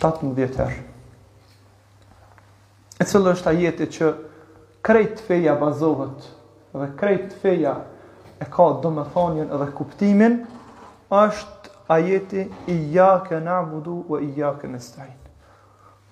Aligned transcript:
17 0.00 0.60
herë. 0.60 0.86
E 3.00 3.04
cëllë 3.06 3.32
është 3.36 3.50
ajeti 3.52 3.86
që 3.98 4.10
krejt 4.86 5.20
feja 5.26 5.54
bazohet 5.60 6.26
dhe 6.76 6.88
krejt 7.00 7.32
feja 7.40 7.72
e 8.40 8.46
ka 8.52 8.66
domethënien 8.84 9.48
dhe 9.52 9.68
kuptimin 9.78 10.36
është 11.20 11.72
ajeti 11.96 12.44
i 12.72 12.74
ja 12.94 13.10
ke 13.28 13.38
nabudu 13.40 13.98
o 14.12 14.20
i 14.20 14.28
ja 14.36 14.52
ke 14.60 14.68
stajnë. 14.80 15.16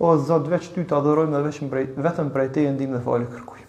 O, 0.01 0.17
Zotë, 0.19 0.51
veç 0.51 0.73
ty 0.75 0.83
të 0.85 0.97
adhërojmë 0.99 1.41
dhe 1.41 1.69
brej, 1.71 1.85
vetëm 2.03 2.33
prej 2.35 2.49
te 2.57 2.65
e 2.67 2.73
ndim 2.75 2.97
dhe 2.97 3.03
fali 3.05 3.29
kërkuj. 3.31 3.61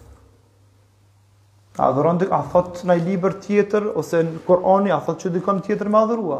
A 1.76 1.90
adhëron 1.92 2.22
a 2.32 2.40
thotë 2.52 2.88
në 2.88 2.96
i 2.98 3.04
liber 3.10 3.36
tjetër, 3.44 3.90
ose 4.00 4.22
në 4.24 4.40
Korani, 4.48 4.90
a 4.92 4.98
thotë 5.04 5.26
që 5.26 5.34
dikon 5.36 5.60
tjetër 5.66 5.90
me 5.92 6.00
adhërua 6.00 6.38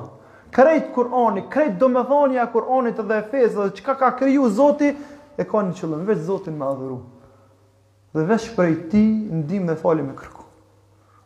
krejt 0.57 0.89
Kur'ani, 0.95 1.43
krejt 1.53 1.77
domethënia 1.81 2.43
e 2.43 2.51
Kur'anit 2.57 2.97
dhe 3.05 3.17
e 3.21 3.25
fesë, 3.31 3.57
dhe 3.67 3.73
çka 3.77 3.95
ka 4.01 4.15
kriju 4.17 4.49
Zoti 4.49 4.89
e 4.89 5.45
ka 5.45 5.61
një 5.67 5.75
qëllim, 5.77 6.05
vetë 6.09 6.23
Zotin 6.25 6.57
me 6.57 6.65
adhuru. 6.65 7.01
Dhe 8.17 8.23
vetë 8.31 8.53
prej 8.57 8.77
ti 8.93 9.03
ndihmë 9.37 9.75
dhe 9.77 9.95
me 10.09 10.15
kërku. 10.17 10.45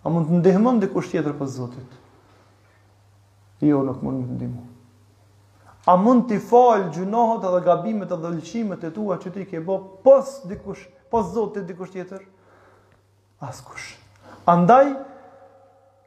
A 0.02 0.08
mund 0.10 0.26
të 0.28 0.38
ndihmon 0.40 0.80
dikush 0.82 1.10
tjetër 1.12 1.34
pas 1.38 1.50
Zotit? 1.54 1.92
Jo, 3.62 3.82
nuk 3.86 4.02
mund 4.02 4.24
të 4.26 4.34
ndihmoj. 4.38 4.66
A 5.86 5.94
mund 5.96 6.26
të 6.28 6.38
falë 6.50 6.88
gjunohet 6.96 7.46
edhe 7.50 7.60
gabimet 7.68 8.10
edhe 8.16 8.32
lëshimet 8.34 8.82
e 8.82 8.90
tua 8.94 9.18
që 9.22 9.30
ti 9.34 9.46
ke 9.52 9.60
bo 9.62 9.76
pos 10.04 10.40
dikush, 10.48 10.82
pos 11.10 11.30
zotë 11.34 11.60
të 11.60 11.62
dikush 11.70 11.94
tjetër? 11.94 12.20
Askush. 13.40 13.94
Andaj, 14.52 14.90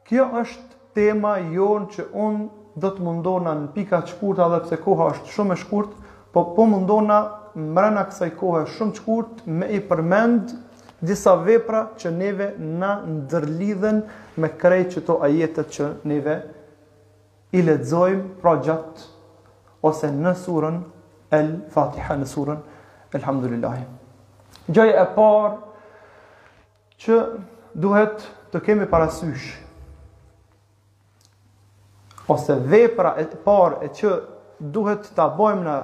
kjo 0.08 0.28
është 0.42 0.94
tema 0.94 1.34
jonë 1.56 1.88
që 1.96 2.06
unë 2.26 2.46
do 2.80 2.90
të 2.90 3.04
mundona 3.06 3.52
në 3.54 3.68
pika 3.76 4.00
të 4.02 4.14
shkurt, 4.14 4.40
edhe 4.42 4.58
pse 4.64 4.78
koha 4.82 5.10
është 5.14 5.34
shumë 5.34 5.54
e 5.54 5.60
shkurt, 5.62 5.92
po 6.34 6.42
po 6.56 6.64
mundona 6.66 7.18
mbrana 7.54 8.02
kësaj 8.10 8.32
kohe 8.40 8.64
shumë 8.74 8.94
të 8.96 9.02
shkurt 9.02 9.44
me 9.46 9.68
i 9.70 9.78
përmend 9.86 10.50
disa 11.04 11.36
vepra 11.46 11.84
që 12.00 12.10
neve 12.16 12.48
na 12.58 12.96
ndërlidhen 13.06 14.00
me 14.40 14.50
krejt 14.58 14.96
që 15.06 15.18
ajetet 15.28 15.70
që 15.78 15.90
neve 16.10 16.34
i 17.54 17.62
ledzojmë 17.62 18.34
pra 18.42 18.56
gjat 18.66 19.04
ose 19.86 20.10
në 20.10 20.34
surën 20.42 20.80
El 21.34 21.54
Fatiha 21.74 22.16
në 22.18 22.28
surën 22.30 22.58
Elhamdulillahi. 23.14 23.84
Gjaj 24.74 24.90
e 24.98 25.04
parë 25.14 25.54
që 27.04 27.20
duhet 27.78 28.24
të 28.50 28.62
kemi 28.66 28.86
parasysh 28.90 29.46
ose 32.26 32.54
vepra 32.54 33.14
e 33.20 33.26
parë 33.44 33.82
e 33.86 33.90
që 33.94 34.12
duhet 34.74 35.10
ta 35.16 35.26
bëjmë 35.36 35.64
në 35.66 35.74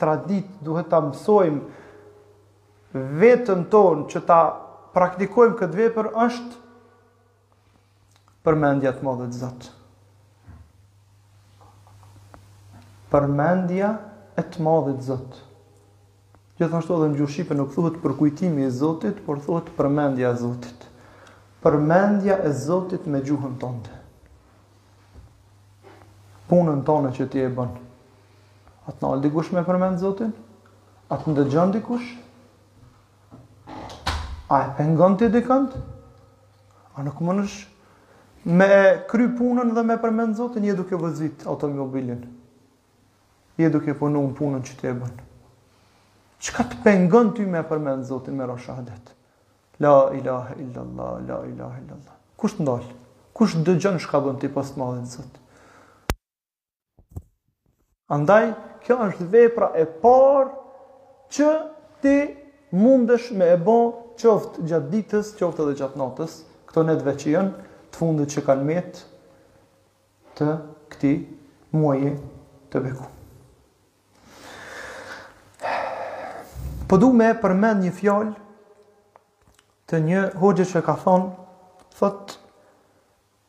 tradit, 0.00 0.48
duhet 0.66 0.88
ta 0.90 1.00
mësojmë 1.04 2.98
vetën 3.22 3.62
tonë 3.72 4.06
që 4.12 4.22
ta 4.28 4.38
praktikojmë 4.96 5.58
këtë 5.60 5.78
vepër 5.78 6.08
është 6.26 6.58
përmendja 8.44 8.94
të 8.96 9.08
madhe 9.08 9.30
të 9.34 9.54
Përmendja 13.12 13.88
e 14.40 14.42
të 14.52 14.62
madhe 14.64 14.94
të 14.98 15.50
Gjithashtu 16.58 16.96
edhe 16.98 17.10
në 17.12 17.18
gjuhë 17.20 17.56
nuk 17.58 17.70
thuhet 17.74 17.96
për 18.02 18.12
kujtimi 18.18 18.64
e 18.66 18.70
Zotit, 18.72 19.18
por 19.26 19.40
thuhet 19.44 19.68
përmendja 19.76 20.30
e 20.32 20.38
Zotit. 20.42 20.84
Përmendja 21.64 22.36
e 22.48 22.52
Zotit 22.62 23.06
me 23.08 23.20
gjuhën 23.24 23.56
tonë 23.60 23.98
punën 26.50 26.82
tonë 26.86 27.10
që 27.16 27.26
ti 27.30 27.42
e 27.42 27.50
bën. 27.54 27.72
A 28.86 28.90
të 28.92 29.04
nalë 29.04 29.22
dikush 29.26 29.52
me 29.54 29.62
përmend 29.66 30.00
Zotin? 30.02 30.32
A 31.14 31.18
të 31.20 31.32
ndëgjën 31.34 31.74
dikush? 31.76 32.08
A 34.52 34.60
e 34.66 34.72
pengon 34.78 35.14
ti 35.18 35.28
dikant? 35.32 35.76
A 36.98 37.04
nuk 37.06 37.20
më 37.24 37.36
nësh 37.40 37.58
me 38.50 38.68
kry 39.10 39.28
punën 39.38 39.70
dhe 39.76 39.84
me 39.86 39.98
përmend 40.02 40.36
Zotin 40.38 40.64
je 40.66 40.74
duke 40.78 40.98
vëzit 40.98 41.46
automobilin. 41.48 42.24
Je 43.60 43.68
duke 43.70 43.92
punu 43.98 44.20
në 44.26 44.34
punën 44.38 44.64
që 44.64 44.78
ti 44.80 44.88
e 44.90 44.94
bën. 44.96 45.12
Çka 46.42 46.64
të 46.72 46.78
pengon 46.84 47.30
ti 47.36 47.44
me 47.46 47.62
përmend 47.68 48.04
Zotin 48.08 48.34
me 48.40 48.48
rashadet? 48.50 49.12
La 49.82 50.10
ilaha 50.16 50.56
illallah, 50.60 51.12
la 51.28 51.38
ilaha 51.48 51.78
illallah. 51.84 52.16
Kush 52.36 52.56
të 52.58 52.64
ndal? 52.66 52.82
Kush 53.32 53.54
dëgjon 53.66 54.00
çka 54.02 54.20
bën 54.26 54.40
ti 54.42 54.50
pas 54.52 54.66
të 54.74 54.80
madhin 54.82 55.06
Zotin? 55.06 55.41
Andaj, 58.12 58.50
kjo 58.84 58.96
është 59.08 59.26
vepra 59.32 59.70
e 59.80 59.86
parë 60.02 60.50
që 61.32 61.46
ti 62.04 62.16
mundesh 62.76 63.30
me 63.38 63.46
e 63.54 63.60
bë 63.60 63.76
qoftë 64.20 64.64
gjatë 64.68 64.90
ditës, 64.92 65.30
qoftë 65.40 65.64
edhe 65.64 65.76
gjatë 65.80 66.00
natës, 66.00 66.34
këto 66.68 66.84
ne 66.88 66.96
të 67.00 67.06
veçi 67.08 67.32
të 67.92 68.00
fundit 68.02 68.32
që 68.34 68.42
kanë 68.50 68.66
met 68.68 69.00
të 70.36 70.46
këtij 70.92 71.16
muaji 71.72 72.12
të 72.72 72.82
beku. 72.84 73.08
Po 76.90 76.98
du 77.00 77.08
me 77.16 77.30
përmen 77.40 77.80
një 77.86 77.92
fjall 77.96 78.32
të 79.88 80.02
një 80.08 80.24
hoqë 80.42 80.66
që 80.74 80.82
ka 80.84 80.96
thonë, 81.06 81.30
thot, 82.00 82.36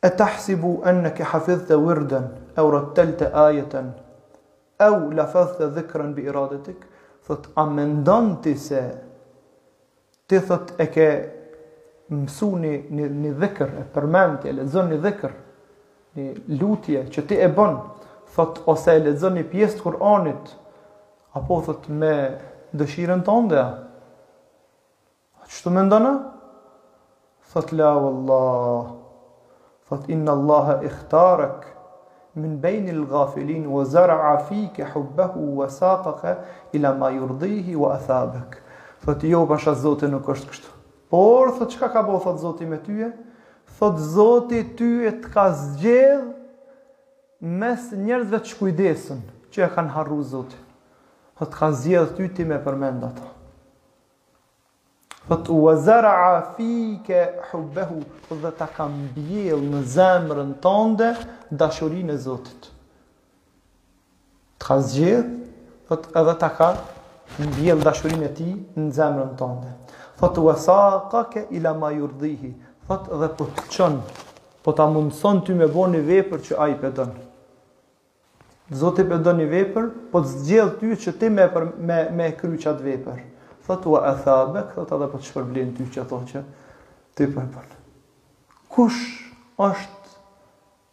e 0.04 0.08
tahsibu 0.20 0.78
enë 0.88 1.12
ke 1.16 1.26
hafidh 1.34 1.64
të 1.68 1.76
wyrden, 1.84 2.28
e 2.56 2.64
urat 2.64 2.90
tel 2.96 3.12
të 3.20 3.28
ajeten, 3.44 3.94
au 4.82 5.08
la 5.14 5.26
fath 5.30 5.58
të 5.58 5.68
dhikrën 5.76 6.12
bi 6.16 6.24
iradetik, 6.28 6.84
thot, 7.26 7.46
a 7.56 7.66
ti 8.42 8.54
se, 8.58 8.82
ti 10.26 10.38
thot, 10.40 10.74
e 10.78 10.86
ke 10.90 11.08
mësu 12.08 12.48
një, 12.58 12.72
një, 12.96 13.08
një 13.22 13.32
dhikr, 13.42 13.70
e 13.80 13.84
përmendje, 13.94 14.50
e 14.50 14.56
lezën 14.58 14.90
një 14.92 14.98
dhikr, 15.06 15.32
një 16.14 16.34
lutje 16.60 17.06
që 17.10 17.26
ti 17.28 17.36
e 17.40 17.48
bën, 17.48 17.76
thot, 18.34 18.60
ose 18.66 18.96
e 18.96 19.04
lezon 19.06 19.38
një 19.38 19.46
pjesë 19.52 19.78
të 19.78 19.84
Kur'anit, 19.86 20.52
apo 21.38 21.60
thot, 21.66 21.88
me 21.88 22.14
dëshiren 22.74 23.22
të 23.26 23.38
ndë, 23.46 23.64
a 25.42 25.46
që 25.48 25.64
të 25.64 25.72
mendonë? 25.78 26.14
Thot, 27.54 27.70
la, 27.78 27.92
Allah, 28.00 28.88
thot, 29.88 30.08
inna 30.10 30.32
Allah 30.34 30.70
e 30.80 30.88
ikhtarek, 30.90 31.73
min 32.34 32.56
bejni 32.60 32.92
l'gafilin, 32.92 33.66
wa 33.68 33.84
zara 33.84 34.30
afike, 34.32 34.84
hubbehu, 34.84 35.56
wa 35.58 35.68
sakaka, 35.68 36.38
ila 36.72 36.94
ma 36.94 37.10
jurdihi, 37.12 37.76
wa 37.76 37.94
athabek. 37.94 38.58
Thot, 39.04 39.22
jo, 39.22 39.46
pasha 39.46 39.74
zote 39.74 40.06
nuk 40.08 40.26
është 40.28 40.50
kështu. 40.50 40.70
Por, 41.10 41.52
thot, 41.58 41.76
qka 41.78 41.92
ka 41.94 42.02
bo, 42.02 42.18
thot, 42.18 42.40
zote 42.42 42.66
me 42.66 42.78
tyje? 42.82 43.12
Thot, 43.78 43.98
zote 44.00 44.64
tyje 44.78 45.14
të 45.22 45.30
ka 45.30 45.48
zgjedh 45.60 46.26
mes 47.40 47.90
njerëzve 48.02 48.40
të 48.42 48.50
shkujdesën, 48.54 49.22
që 49.54 49.64
e 49.68 49.70
kanë 49.76 49.94
harru 49.94 50.18
zote. 50.26 50.58
Thot, 51.38 51.54
ka 51.54 51.70
zgjedh 51.76 52.16
ty, 52.18 52.26
ti 52.34 52.44
me 52.48 52.58
përmenda 52.64 53.12
ta. 53.18 53.33
Fët 55.28 55.48
u 55.48 55.68
azara 55.68 56.36
afike 56.36 57.30
hubbehu, 57.52 58.02
dhe 58.30 58.50
ta 58.58 58.66
kam 58.76 58.92
bjel 59.16 59.62
në 59.70 59.80
zemrën 59.88 60.50
tënde 60.60 61.06
dashurin 61.50 62.10
e 62.12 62.16
Zotit. 62.20 62.66
Të 64.60 64.68
ka 64.68 64.76
zgjith, 64.84 65.30
fët 65.88 66.10
edhe 66.20 66.34
ta 66.42 66.50
ka 66.58 66.68
bjel 67.56 67.80
dashurin 67.86 68.26
e 68.28 68.30
ti 68.36 68.50
në 68.76 68.90
zemrën 68.98 69.32
tënde. 69.40 69.72
Fët 70.20 70.42
u 70.44 70.46
asaka 70.52 71.24
ke 71.32 71.46
ila 71.56 71.72
ma 71.74 71.94
jurdhihi, 71.96 72.52
fët 72.88 73.08
edhe 73.16 73.30
po 73.40 73.48
të 73.56 73.64
qënë, 73.72 74.22
po 74.64 74.76
ta 74.76 74.90
mundëson 74.92 75.40
ty 75.46 75.56
me 75.56 75.70
bo 75.72 75.88
një 75.94 76.04
vepër 76.10 76.44
që 76.50 76.60
a 76.60 76.68
i 76.74 76.80
pëtën. 76.84 77.16
Zotit 78.80 79.08
pëtën 79.12 79.40
një 79.40 79.48
vepër, 79.56 79.88
po 80.12 80.20
të 80.20 80.36
zgjith 80.44 80.76
ty 80.82 80.92
që 81.04 81.16
ti 81.22 81.32
me, 81.38 81.48
me, 81.88 82.02
me 82.12 82.28
kry 82.40 82.60
qatë 82.64 82.86
vepër 82.92 83.30
thot 83.66 83.86
wa 83.86 84.02
athabek, 84.08 84.72
thot 84.76 84.92
edhe 84.96 85.06
për 85.08 85.12
po 85.16 85.20
të 85.22 85.28
shpërblin 85.30 85.70
ty 85.76 85.86
që 85.92 86.02
ato 86.04 86.18
që 86.32 86.42
ty 87.16 87.28
përbën. 87.32 87.52
Po 87.54 88.74
kush 88.76 89.00
është 89.62 90.14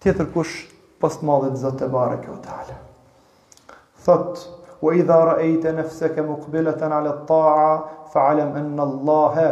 tjetër 0.05 0.29
kush 0.35 0.55
pas 1.01 1.15
të 1.17 1.27
madhe 1.27 1.49
të 1.55 1.61
zëtë 1.65 1.89
bare 1.93 2.19
kjo 2.23 2.37
tale? 2.45 2.77
Thot, 4.05 4.39
wa 4.81 4.93
idha 4.97 5.17
rëejte 5.31 5.73
nefseke 5.77 6.23
mukbileten 6.25 6.95
ale 6.99 7.13
të 7.19 7.27
taa, 7.29 7.73
fa 8.11 8.27
alem 8.31 8.55
enë 8.61 8.85
Allahe, 8.85 9.49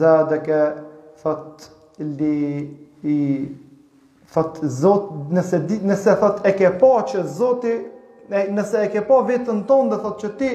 zadeke, 0.00 0.60
thot, 1.22 1.68
li 1.98 2.64
i 3.06 3.16
thot 4.34 4.60
zot 4.70 5.08
nëse 5.34 5.58
di, 5.68 5.80
nëse 5.90 6.12
thot 6.20 6.44
e 6.46 6.52
ke 6.56 6.68
pa 6.70 6.78
po 6.80 6.90
që 7.10 7.24
zoti 7.28 7.72
nëse 8.30 8.84
e 8.86 8.90
ke 8.92 9.02
pa 9.02 9.08
po 9.08 9.18
vetën 9.28 9.64
tonë 9.68 9.90
dhe 9.92 9.98
thot 10.04 10.22
që 10.22 10.28
ti 10.40 10.50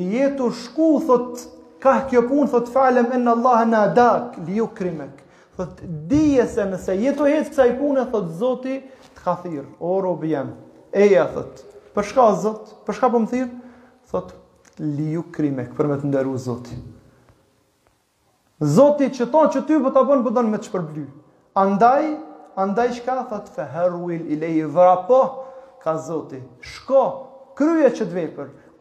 jetu 0.00 0.50
shku, 0.50 1.00
thot, 1.06 1.38
ka 1.80 2.00
kjo 2.10 2.22
pun, 2.28 2.48
thot, 2.50 2.70
falem, 2.72 3.10
enë 3.14 3.30
Allah 3.36 3.64
në 3.68 3.80
adak, 3.90 4.38
li 4.46 4.58
ju 4.58 4.66
krimek. 4.76 5.20
Thot, 5.56 5.80
dije 6.10 6.46
se 6.50 6.64
nëse 6.66 6.96
jetu 6.98 7.28
hecë 7.30 7.50
kësa 7.52 7.66
i 7.70 7.76
pune, 7.78 8.06
thot, 8.10 8.32
zoti, 8.40 8.80
të 9.14 9.24
kathir, 9.26 9.66
o 9.78 9.98
robë 10.02 10.32
jem, 10.32 10.50
eja, 10.90 11.28
thot, 11.34 11.62
për 11.94 12.08
shka, 12.10 12.26
zot, 12.42 12.74
për 12.88 12.98
shka 12.98 13.10
për 13.10 13.14
po 13.14 13.22
më 13.26 13.30
thirë, 13.34 13.86
thot, 14.10 14.34
li 14.82 15.12
ju 15.14 15.24
krimek, 15.34 15.72
për 15.78 15.90
me 15.92 16.00
të 16.02 16.10
ndëru, 16.10 16.34
zoti. 16.42 16.80
Zoti 18.64 19.10
që 19.14 19.28
ta 19.32 19.46
që 19.52 19.64
ty 19.66 19.76
po 19.76 19.84
bon 19.90 19.98
apën 20.02 20.20
po 20.24 20.30
don 20.34 20.46
me 20.50 20.58
të 20.58 20.68
shpërbly. 20.70 21.04
Andaj, 21.58 22.04
andaj 22.62 22.90
shka, 22.98 23.16
thot, 23.30 23.50
fe 23.54 23.66
heruil 23.76 24.26
i 24.32 24.38
leji 24.38 24.66
ka 25.84 25.92
zoti, 26.00 26.38
shko, 26.64 27.00
kryje 27.54 27.90
që 27.98 28.06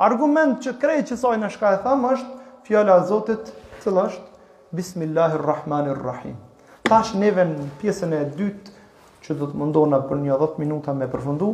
argument 0.05 0.57
që 0.63 0.73
krej 0.81 1.03
që 1.11 1.17
saj 1.19 1.37
në 1.39 1.49
shka 1.53 1.75
e 1.77 1.81
thamë 1.85 2.09
është 2.15 2.59
fjala 2.67 2.97
Zotit, 3.07 3.51
cëla 3.83 4.07
është 4.09 4.29
Bismillahirrahmanirrahim. 4.77 6.35
Tash 6.89 7.13
neve 7.19 7.45
në 7.53 7.67
pjesën 7.81 8.15
e 8.17 8.23
dytë 8.35 8.73
që 9.23 9.37
do 9.39 9.47
të 9.51 9.59
mundona 9.61 10.01
për 10.07 10.19
një 10.25 10.35
10 10.41 10.59
minuta 10.61 10.95
me 10.97 11.07
përfundu, 11.13 11.53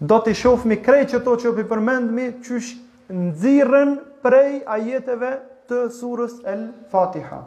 do 0.00 0.16
të 0.24 0.36
shofëmi 0.40 0.78
krej 0.86 1.02
që 1.12 1.20
to 1.26 1.34
që 1.42 1.52
për 1.58 1.68
përmendmi 1.72 2.28
qysh 2.46 2.70
nëzirën 3.12 3.94
prej 4.24 4.60
ajeteve 4.76 5.34
të 5.68 5.82
surës 5.98 6.38
El 6.54 6.64
Fatiha. 6.92 7.42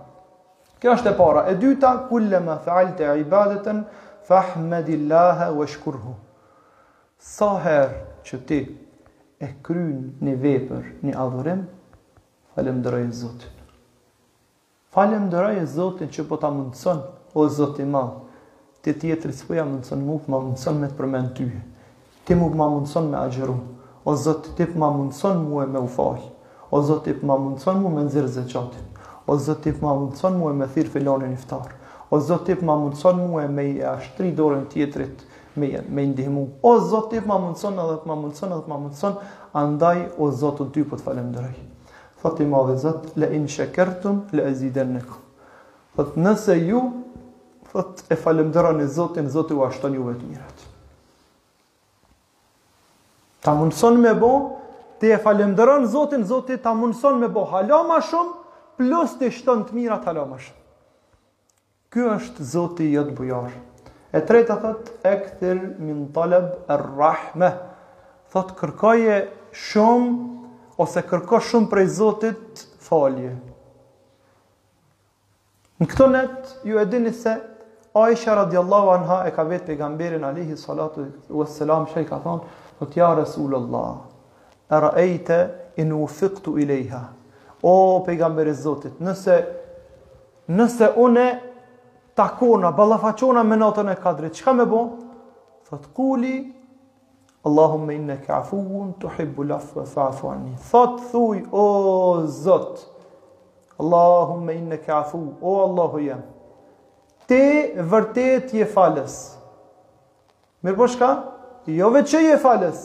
Kjo 0.81 0.95
është 0.97 1.13
e 1.13 1.17
para. 1.17 1.45
E 1.51 1.55
dyta, 1.61 1.91
kulle 2.09 2.39
me 2.43 2.57
faal 2.65 2.93
të 2.97 3.15
ibadetën, 3.23 3.83
fahmedillaha 4.27 5.51
wa 5.57 5.65
shkurhu. 5.73 6.13
Sa 7.21 7.51
her 7.63 7.89
që 8.25 8.39
ti 8.49 8.59
e 9.41 9.49
kryn 9.65 10.11
një 10.21 10.33
vepër, 10.41 10.83
një 11.01 11.13
adhurim, 11.17 11.63
falem 12.53 12.81
dëraje 12.85 13.09
Zotin. 13.23 13.61
Falem 14.93 15.25
dëraje 15.33 15.63
Zotin 15.73 16.11
që 16.13 16.27
po 16.29 16.37
ta 16.37 16.51
mundëson, 16.53 16.99
o 17.33 17.47
Zotin 17.49 17.89
ma, 17.93 18.03
të 18.85 18.93
tjetëri 19.01 19.33
së 19.33 19.49
poja 19.49 19.65
mundëson 19.65 20.05
mu, 20.05 20.19
ma 20.29 20.43
mundëson 20.45 20.77
me 20.83 20.91
të 20.91 20.97
përmen 20.99 21.31
tyhe. 21.37 21.63
Ti 22.25 22.37
mu 22.37 22.51
ma 22.53 22.67
mundëson 22.69 23.09
me 23.13 23.17
agjeru. 23.17 23.57
O 24.05 24.13
Zot, 24.17 24.47
ti 24.57 24.65
ma 24.81 24.87
mundëson 24.93 25.41
mu 25.45 25.59
e 25.61 25.65
me 25.69 25.79
u 25.79 25.89
O 26.73 26.79
Zot, 26.81 27.03
ti 27.05 27.13
ma 27.27 27.35
mundëson 27.37 27.81
mu 27.83 27.89
me 27.93 28.03
nëzirë 28.05 28.27
zëqatin. 28.33 28.85
O 29.29 29.37
Zot, 29.37 29.61
ti 29.61 29.73
ma 29.81 29.93
mundëson 29.93 30.37
mu 30.39 30.49
e 30.49 30.53
me 30.57 30.65
thirë 30.73 30.89
filonin 30.89 31.33
iftar. 31.35 31.67
O 32.09 32.19
Zot, 32.19 32.45
ti 32.47 32.55
ma 32.65 32.77
mundëson 32.81 33.17
mu 33.29 33.39
e 33.39 33.45
me 33.47 33.65
i 33.75 33.81
ashtri 33.85 34.33
dorën 34.37 34.65
tjetërit, 34.73 35.21
me 35.55 35.81
me 35.93 36.05
ndihmu. 36.07 36.47
O 36.63 36.79
Zot, 36.79 37.09
ti 37.11 37.19
më 37.19 37.35
mundson 37.43 37.75
edhe 37.79 37.97
të 38.01 38.07
më 38.07 38.15
mundson 38.21 38.53
edhe 38.55 38.63
të 38.65 38.71
më 38.71 38.77
mundson, 38.85 39.17
andaj 39.57 39.99
o 40.21 40.29
Zot, 40.31 40.61
të 40.61 40.67
ty 40.73 40.83
për 40.83 40.89
po 40.93 40.97
të 40.99 41.05
falenderoj. 41.09 41.53
Thot 42.21 42.39
i 42.45 42.47
Zot, 42.79 43.11
la 43.17 43.27
in 43.29 43.47
shakartum 43.47 44.21
la 44.31 44.43
azidannakum. 44.49 45.21
Po 45.95 46.05
nëse 46.15 46.55
ju 46.69 46.81
thot 47.71 48.03
e 48.09 48.15
falenderojni 48.15 48.87
Zotin, 48.87 49.29
Zoti 49.29 49.53
ju 49.53 49.63
ashton 49.63 49.93
juve 49.95 50.13
të 50.15 50.25
mirat. 50.27 50.57
Ta 53.41 53.53
mundson 53.55 53.97
me 53.99 54.13
bo, 54.13 54.59
ti 54.99 55.07
e 55.11 55.17
falenderon 55.17 55.87
Zotin, 55.87 56.23
Zoti 56.23 56.57
ta 56.61 56.73
mundson 56.73 57.19
me 57.19 57.27
bo 57.27 57.43
hala 57.45 57.99
shumë, 58.01 58.33
plus 58.77 59.15
ti 59.19 59.31
shton 59.31 59.65
të 59.67 59.73
mirat 59.75 60.05
hala 60.05 60.25
shumë. 60.27 60.59
Ky 61.91 62.05
është 62.15 62.43
Zoti 62.43 62.83
i 62.87 62.93
jot 62.95 63.11
bujor. 63.15 63.51
E 64.13 64.19
treta 64.19 64.55
thot 64.59 64.91
e 65.39 65.53
min 65.79 66.11
talab 66.11 66.55
e 66.69 66.75
rahme. 66.97 67.49
Thot 68.31 68.51
kërkoje 68.59 69.15
shumë 69.55 70.83
ose 70.83 71.03
kërko 71.07 71.39
shumë 71.39 71.69
prej 71.71 71.85
Zotit 71.95 72.65
falje. 72.83 73.31
Në 75.81 75.87
këto 75.89 76.07
net, 76.11 76.51
ju 76.67 76.77
e 76.79 76.83
dini 76.91 77.13
se 77.15 77.37
Aisha 77.97 78.35
radiallahu 78.37 78.91
anha 78.97 79.19
e 79.27 79.31
ka 79.35 79.43
vetë 79.47 79.69
pejgamberin 79.71 80.23
Alihi 80.27 80.55
Salatu 80.59 81.05
Veselam 81.31 81.87
që 81.91 82.03
i 82.03 82.07
ka 82.07 82.19
thonë, 82.23 82.51
të 82.79 82.89
tja 82.93 83.09
Resul 83.17 83.55
Allah, 83.57 83.95
e 84.71 84.79
rëejte 84.87 85.39
i 85.79 85.87
në 85.87 85.97
ufiktu 86.03 86.57
i 86.61 86.67
lejha. 86.67 87.01
O, 87.63 87.73
pejgamberi 88.07 88.53
Zotit, 88.59 88.99
nëse, 89.03 89.39
nëse 90.51 90.91
une 91.03 91.25
takona, 92.21 92.69
balafaqona 92.77 93.41
me 93.51 93.55
natën 93.63 93.89
e 93.93 93.95
kadrit, 94.03 94.33
Çka 94.35 94.53
me 94.53 94.65
bo? 94.71 94.81
Thot, 95.69 95.85
kuli, 95.95 96.53
Allahum 97.45 97.85
me 97.85 97.95
inne 97.95 98.17
ka 98.25 98.35
afuun, 98.41 98.93
të 99.01 99.09
hibbu 99.17 99.45
lafë 99.51 99.73
dhe 99.79 99.85
fa 99.93 100.07
afu 100.11 100.33
Thot, 100.71 100.97
thuj, 101.11 101.41
o 101.63 102.23
zot, 102.43 102.83
Allahum 103.81 104.43
me 104.45 104.53
inne 104.59 104.77
ka 104.85 104.99
afu, 105.01 105.21
o 105.41 105.55
Allahu 105.67 106.01
jem, 106.07 106.21
te 107.29 107.41
vërtet 107.93 108.53
je 108.59 108.67
falës. 108.75 109.15
Mirë 110.61 110.77
po 110.77 110.87
shka? 110.93 111.09
Jo 111.79 111.89
vetë 111.93 112.09
që 112.11 112.19
je 112.27 112.35
falës. 112.43 112.81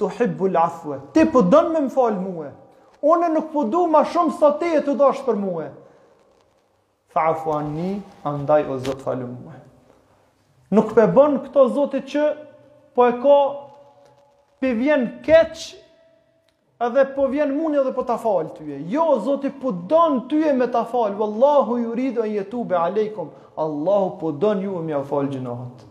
Të 0.00 0.08
hibbu 0.16 0.48
lafë 0.54 0.88
dhe. 0.92 0.98
Te 1.12 1.24
pëdën 1.32 1.50
po 1.66 1.72
me 1.74 1.80
më 1.88 1.92
falë 1.92 2.20
muë. 2.22 2.48
One 3.12 3.28
nuk 3.34 3.50
pëdu 3.52 3.82
po 3.84 3.90
ma 3.92 4.00
shumë 4.08 4.36
sa 4.38 4.54
te 4.60 4.70
e 4.76 4.80
të 4.86 4.94
dashë 5.00 5.26
për 5.26 5.36
muë 5.42 5.66
fa 7.18 7.24
afu 7.26 7.50
anni, 7.52 8.02
andaj 8.24 8.62
o 8.70 8.76
zot 8.78 9.00
falu 9.02 9.26
mua. 9.26 9.56
Nuk 10.70 10.92
pe 10.94 11.06
bon 11.12 11.40
këto 11.42 11.64
zotit 11.74 12.06
që, 12.12 12.24
po 12.94 13.06
e 13.08 13.14
ka, 13.22 13.38
pe 14.62 14.70
vjen 14.78 15.06
keq, 15.24 15.64
edhe 16.86 17.04
po 17.16 17.26
vjen 17.32 17.54
muni 17.56 17.78
edhe 17.80 17.94
po 17.96 18.04
ta 18.06 18.18
falë 18.22 18.52
tyje. 18.58 18.78
Jo, 18.92 19.06
zotit 19.24 19.56
po 19.62 19.72
don 19.90 20.20
tyje 20.30 20.52
me 20.54 20.68
ta 20.70 20.84
falë, 20.90 21.16
Wallahu 21.18 21.78
ju 21.86 21.94
rido 21.98 22.22
e 22.24 22.36
jetu 22.36 22.64
be 22.64 22.76
Allahu 22.78 24.18
po 24.20 24.30
don 24.30 24.60
ju 24.62 24.76
me 24.78 24.92
mja 24.92 25.00
falë 25.02 25.32
gjinohat. 25.32 25.86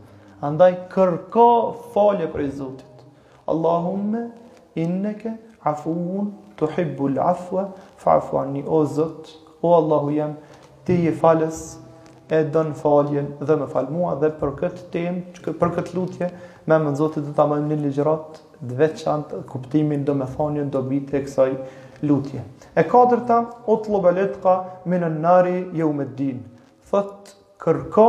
Andaj 0.45 0.71
kërka 0.93 1.47
falje 1.93 2.27
prej 2.31 2.51
zotit. 2.61 3.01
Allahumme, 3.47 4.27
innaka 4.77 5.33
afuun, 5.65 6.29
të 6.57 6.65
hibbu 6.77 7.07
l'afua, 7.17 7.67
fa 8.01 8.15
afuani, 8.21 8.61
o 8.67 8.85
zot, 8.85 9.27
o 9.61 9.73
Allahu 9.75 10.11
jam, 10.15 10.31
ti 10.87 10.97
je 11.05 11.11
falës 11.19 11.57
e 12.31 12.41
dën 12.51 12.69
faljen 12.75 13.27
dhe 13.39 13.55
më 13.59 13.67
fal 13.71 13.89
mua 13.91 14.13
dhe 14.19 14.29
për 14.39 14.53
këtë 14.59 14.85
temë 14.93 15.53
për 15.59 15.71
këtë 15.77 15.95
lutje 15.95 16.29
me 16.67 16.75
mend 16.83 16.99
Zotit 16.99 17.23
do 17.27 17.33
ta 17.35 17.45
marrim 17.47 17.69
në 17.71 17.77
ligjrat 17.85 18.39
të 18.59 18.77
veçantë 18.79 19.41
kuptimin 19.51 20.03
do 20.07 20.15
më 20.19 20.27
thonë 20.35 20.65
do 20.73 20.81
bitë 20.89 21.19
e 21.19 21.21
kësaj 21.27 21.51
lutje. 22.09 22.41
E 22.77 22.83
katërta 22.87 23.39
utlub 23.73 24.07
alitqa 24.11 24.55
min 24.91 25.03
an-nari 25.07 25.59
yawm 25.79 26.03
ad-din. 26.03 26.41
Fat 26.87 27.31
kërko 27.63 28.07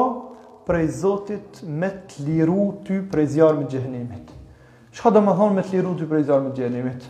prej 0.69 0.87
Zotit 1.01 1.63
me 1.65 1.91
të 2.11 2.27
liru 2.27 2.69
ty 2.87 3.01
prej 3.11 3.27
zjarë 3.37 3.63
më 3.63 3.69
gjëhnimit. 3.75 4.35
Shka 4.97 5.15
do 5.15 5.23
më 5.27 5.35
thonë 5.39 5.59
me 5.61 5.67
të 5.67 5.77
liru 5.79 5.97
ty 6.01 6.11
prej 6.11 6.25
zjarë 6.31 6.49
më 6.51 6.57
gjëhnimit? 6.59 7.07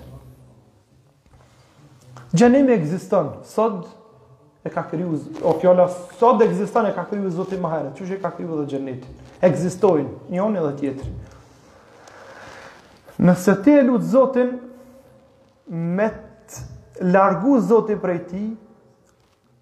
Gjëhnimi 2.39 2.75
egziston, 2.77 3.33
sot 3.49 3.87
e 4.69 4.75
ka 4.75 4.85
kriju, 4.91 5.17
o 5.45 5.55
fjalla 5.61 5.89
sot 6.19 6.43
ekziston 6.45 6.87
e 6.87 6.93
ka 6.95 7.05
kriju 7.09 7.31
Zoti 7.33 7.57
më 7.61 7.71
herët. 7.73 7.97
Çuçi 7.99 8.19
ka 8.23 8.31
kriju 8.37 8.55
edhe 8.55 8.67
xhenet. 8.71 9.03
Ekzistojnë 9.49 10.33
një 10.33 10.43
onë 10.45 10.61
edhe 10.61 10.75
tjetri. 10.83 11.13
Nëse 13.19 13.55
ti 13.65 13.73
e 13.75 13.83
lut 13.87 14.05
Zotin 14.13 14.53
me 15.69 16.07
të 16.13 17.09
largu 17.13 17.57
Zoti 17.65 17.97
prej 17.99 18.21
ti, 18.31 18.45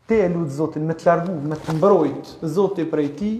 ti 0.08 0.18
e 0.22 0.28
lut 0.32 0.50
Zotin 0.52 0.84
me 0.88 0.96
të 0.98 1.06
largu, 1.08 1.34
me 1.48 1.56
të 1.56 1.74
mbrojt 1.78 2.32
Zoti 2.56 2.84
prej 2.90 3.10
ti, 3.18 3.30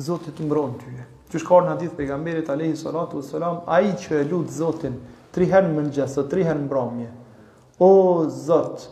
Zoti 0.00 0.32
të 0.34 0.46
mbron 0.46 0.74
ty. 0.80 0.90
Që 1.30 1.40
shkarë 1.44 1.68
në 1.70 1.76
ditë 1.84 1.96
pejgamberit 2.00 2.48
Alehi 2.50 2.74
Salatu 2.78 3.20
Veselam, 3.20 3.60
a 3.70 3.80
i 3.86 3.92
që 3.98 4.22
e 4.24 4.28
lutë 4.30 4.56
Zotin, 4.58 4.96
tri 5.34 5.46
herë 5.50 5.68
në 5.70 5.76
mëngjes, 5.80 6.16
o 6.18 6.24
tri 6.30 6.46
herë 6.48 6.86
o 7.80 7.92
Zotë, 8.28 8.88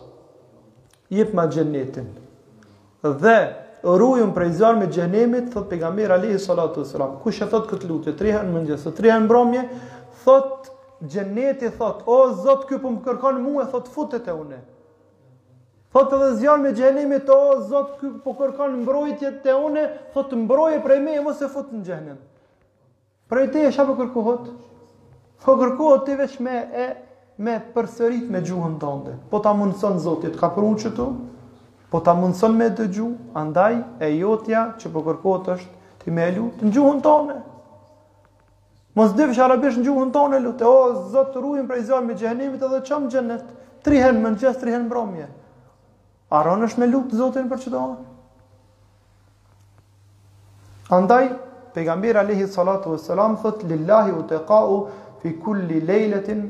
jep 1.11 1.33
ma 1.35 1.47
gjenetin. 1.49 2.07
Dhe 3.03 3.37
rrujën 3.83 4.33
prej 4.35 4.51
me 4.79 4.87
gjenemit, 4.91 5.51
thot 5.53 5.69
pegamir 5.69 6.11
Alehi 6.13 6.39
Salatu 6.39 6.85
Sallam. 6.85 7.19
ku 7.23 7.31
shë 7.31 7.49
thot 7.49 7.69
këtë 7.71 7.89
lutje, 7.89 8.17
tri 8.17 8.33
në 8.33 8.45
mëngjes, 8.53 8.87
njësë, 8.87 9.01
në 9.01 9.11
herë 9.11 9.25
mbromje, 9.25 9.63
thot 10.25 10.71
gjeneti, 11.07 11.71
thot, 11.79 12.03
o, 12.07 12.33
zot, 12.43 12.67
kjo 12.69 12.79
po 12.79 12.89
për 12.89 12.97
më 12.97 13.05
kërkon 13.07 13.41
mu 13.43 13.61
e 13.63 13.67
thot 13.71 13.87
futet 13.89 14.29
e 14.29 14.35
une. 14.35 14.59
Thot 15.95 16.13
edhe 16.13 16.33
zjarë 16.43 16.63
me 16.63 16.73
gjenemit, 16.75 17.29
o, 17.31 17.41
zot, 17.71 17.95
kjo 18.01 18.11
po 18.25 18.35
për 18.35 18.51
kërkon 18.53 18.81
mbrojtjet 18.83 19.41
të 19.45 19.55
une, 19.65 19.87
thot 20.15 20.35
mbroje 20.37 20.83
prej 20.85 20.99
me 21.01 21.15
e 21.17 21.23
mos 21.25 21.41
e 21.43 21.49
fut 21.49 21.71
në 21.73 21.85
gjenim. 21.87 22.19
Prej 23.29 23.47
te 23.55 23.63
e 23.63 23.71
shabë 23.73 23.95
kërkohot? 24.03 24.49
Po 25.45 25.55
kërkohot 25.55 26.01
po 26.03 26.05
ti 26.07 26.15
vesh 26.19 26.41
me 26.43 26.57
e 26.75 26.87
me 27.39 27.59
përsërit 27.75 28.31
me 28.35 28.41
gjuhën 28.43 28.79
tënde. 28.83 29.15
Po 29.31 29.41
ta 29.43 29.53
mundson 29.55 29.99
Zoti 30.03 30.31
të 30.33 30.41
kapru 30.41 30.73
çtu, 30.79 31.05
po 31.91 32.01
ta 32.01 32.15
mundson 32.15 32.57
me 32.59 32.69
dëgju, 32.75 33.11
andaj 33.39 33.77
e 34.03 34.09
jotja 34.19 34.65
që 34.79 34.91
po 34.93 35.05
kërkohet 35.07 35.53
është 35.55 36.03
ti 36.03 36.11
me 36.13 36.27
lut 36.35 36.59
të 36.61 36.67
në 36.67 36.73
gjuhën 36.75 37.01
tënde. 37.07 37.37
Mos 38.99 39.15
shara 39.15 39.35
shërbesh 39.55 39.79
në 39.79 39.87
gjuhën 39.87 40.11
tënde 40.15 40.41
lutë, 40.43 40.67
o 40.67 41.07
Zot 41.15 41.37
ruajm 41.39 41.69
prej 41.71 41.83
zjarrit 41.87 42.09
me 42.11 42.17
xhenemit 42.19 42.63
edhe 42.63 42.83
çam 42.85 43.09
xhenet. 43.11 43.45
Tri 43.83 44.01
herë 44.03 44.19
më 44.25 44.35
gjithë 44.41 44.61
tri 44.61 44.73
herë 44.75 44.87
mbrëmje. 44.91 45.29
Aron 46.35 46.67
është 46.67 46.83
me 46.83 46.89
lutë 46.93 47.17
Zotin 47.23 47.47
për 47.49 47.61
çdo. 47.63 47.85
Andaj 50.91 51.31
pejgamberi 51.75 52.19
alayhi 52.19 52.49
salatu 52.49 52.91
vesselam 52.97 53.37
thot 53.41 53.63
lillahi 53.71 54.13
utaqau 54.19 54.89
fi 55.23 55.33
kulli 55.41 55.79
lejletin 55.85 56.43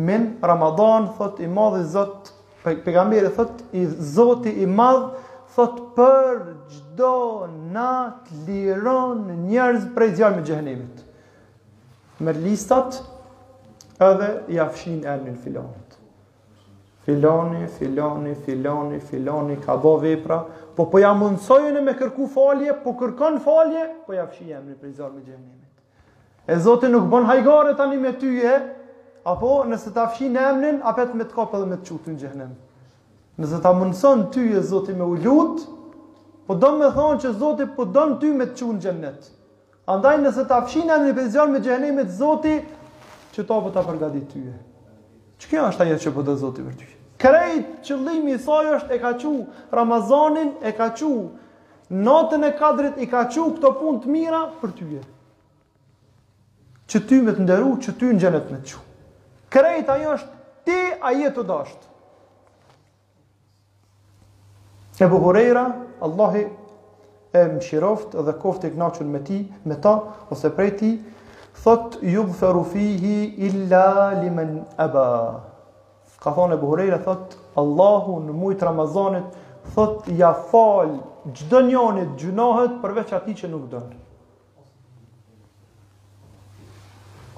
min 0.00 0.36
Ramadan, 0.42 1.08
thot 1.18 1.40
i 1.42 1.46
madh 1.50 1.80
i 1.80 1.84
Zot, 1.90 2.30
pejgamberi 2.62 3.28
thot 3.34 3.64
i 3.74 3.82
Zoti 3.86 4.52
i 4.62 4.66
madh 4.70 5.08
thot 5.56 5.78
për 5.96 6.36
çdo 6.74 7.12
nat 7.74 8.30
liron 8.46 9.24
njerëz 9.48 9.88
prej 9.96 10.12
xhamit 10.20 10.46
xhenemit. 10.46 11.00
Me 12.22 12.30
listat 12.32 13.00
edhe 13.98 14.30
ja 14.54 14.68
fshin 14.70 15.02
emrin 15.02 15.34
filonit. 15.44 15.98
Filoni, 17.04 17.66
filoni, 17.78 18.34
filoni, 18.46 18.98
filoni 19.02 19.56
ka 19.66 19.78
bë 19.82 19.94
vepra, 20.04 20.42
po 20.76 20.86
po 20.92 20.98
ja 21.02 21.10
mundsojën 21.16 21.80
me 21.82 21.94
kërku 21.98 22.28
falje, 22.30 22.70
po 22.84 22.92
kërkon 23.00 23.40
falje, 23.42 23.88
po 24.06 24.14
ja 24.14 24.28
fshin 24.30 24.54
emrin 24.60 24.78
prej 24.78 24.94
me 25.00 25.24
xhenemit. 25.24 25.70
E 26.48 26.60
Zoti 26.64 26.86
nuk 26.88 27.08
bën 27.12 27.26
hajgare 27.34 27.74
tani 27.76 27.98
me 27.98 28.12
ty 28.14 28.36
e, 28.46 28.54
Apo 29.28 29.62
nëse 29.68 29.92
ta 29.92 30.06
fshin 30.08 30.36
emnin, 30.40 30.80
apet 30.88 31.12
me 31.14 31.26
të 31.28 31.34
kapë 31.36 31.58
edhe 31.58 31.66
me 31.68 31.76
të 31.76 31.86
qutë 31.92 32.12
në 32.14 32.20
gjëhnem. 32.22 32.52
Nëse 33.38 33.58
ta 33.64 33.74
mundëson 33.76 34.22
ty 34.32 34.44
e 34.56 34.62
zoti 34.64 34.94
me 34.96 35.04
ullut, 35.04 35.66
po 36.48 36.56
do 36.56 36.70
me 36.80 36.88
thonë 36.96 37.20
që 37.26 37.32
zoti 37.42 37.66
po 37.76 37.84
do 37.92 38.06
në 38.08 38.16
ty 38.22 38.30
me 38.38 38.46
të 38.48 38.56
qunë 38.64 38.80
gjëhnet. 38.86 39.28
Andaj 39.92 40.14
nëse 40.22 40.46
ta 40.48 40.62
fshin 40.64 40.88
emnin 40.94 41.12
për 41.18 41.28
zjarë 41.34 41.52
me 41.54 41.60
gjëhnemit 41.66 42.14
zoti, 42.16 42.54
që 43.34 43.44
ta 43.50 43.60
po 43.66 43.72
ta 43.76 43.84
përgadi 43.88 44.24
ty 44.32 44.46
e. 44.48 44.54
Që 45.38 45.52
kjo 45.52 45.66
është 45.74 45.86
jetë 45.90 46.06
që 46.06 46.14
po 46.16 46.24
do 46.28 46.38
zoti 46.40 46.64
për 46.64 46.78
ty? 46.80 46.88
Krejt 47.20 47.68
qëllimi 47.84 48.36
i 48.36 48.40
saj 48.42 48.72
është 48.78 48.94
e 48.96 49.02
ka 49.02 49.12
qu 49.20 49.34
Ramazanin, 49.76 50.54
e 50.68 50.72
ka 50.76 50.88
qu 50.96 51.12
natën 52.04 52.48
e 52.48 52.54
kadrit, 52.58 52.96
i 53.04 53.06
ka 53.10 53.26
qu 53.28 53.44
këto 53.58 53.76
pun 53.80 54.00
të 54.02 54.12
mira 54.16 54.46
për 54.64 54.72
ty 54.80 54.88
e. 54.96 55.04
Që 56.88 57.04
ty 57.06 57.20
me 57.22 57.34
të 57.36 57.44
nderu, 57.44 57.74
që 57.84 57.98
ty 58.00 58.14
në 58.14 58.22
gjëhnet 58.24 58.52
me 58.54 58.62
të 58.64 58.80
Krejt 59.48 59.88
ajo 59.88 60.10
është 60.18 60.38
ti 60.68 60.78
a 61.00 61.10
jetu 61.16 61.40
të 61.40 61.48
dashtë. 61.48 61.92
E 65.00 65.06
buhurera, 65.08 65.62
Allahi 66.04 66.42
e 67.38 67.44
mshiroft 67.54 68.16
dhe 68.26 68.34
koft 68.42 68.66
e 68.68 68.72
knaqën 68.74 69.08
me 69.14 69.20
ti, 69.28 69.38
me 69.64 69.76
ta, 69.84 69.92
ose 70.34 70.50
prej 70.56 70.72
ti, 70.80 70.90
thot 71.64 71.96
ju 72.04 72.26
bëferu 72.28 72.64
fihi 72.72 73.14
illa 73.48 73.84
limen 74.20 74.52
eba. 74.84 75.06
Ka 76.22 76.34
thonë 76.36 76.58
e 76.58 76.60
buhurera, 76.64 76.98
thot 77.06 77.38
Allahu 77.62 78.18
në 78.28 78.34
mujtë 78.42 78.68
Ramazanit, 78.68 79.38
thot 79.76 80.10
ja 80.18 80.34
falë 80.50 80.98
gjdo 81.40 81.64
njonit 81.70 82.12
gjunahet 82.20 82.76
përveç 82.84 83.16
ati 83.20 83.36
që 83.40 83.50
nuk 83.54 83.70
dënë. 83.76 83.96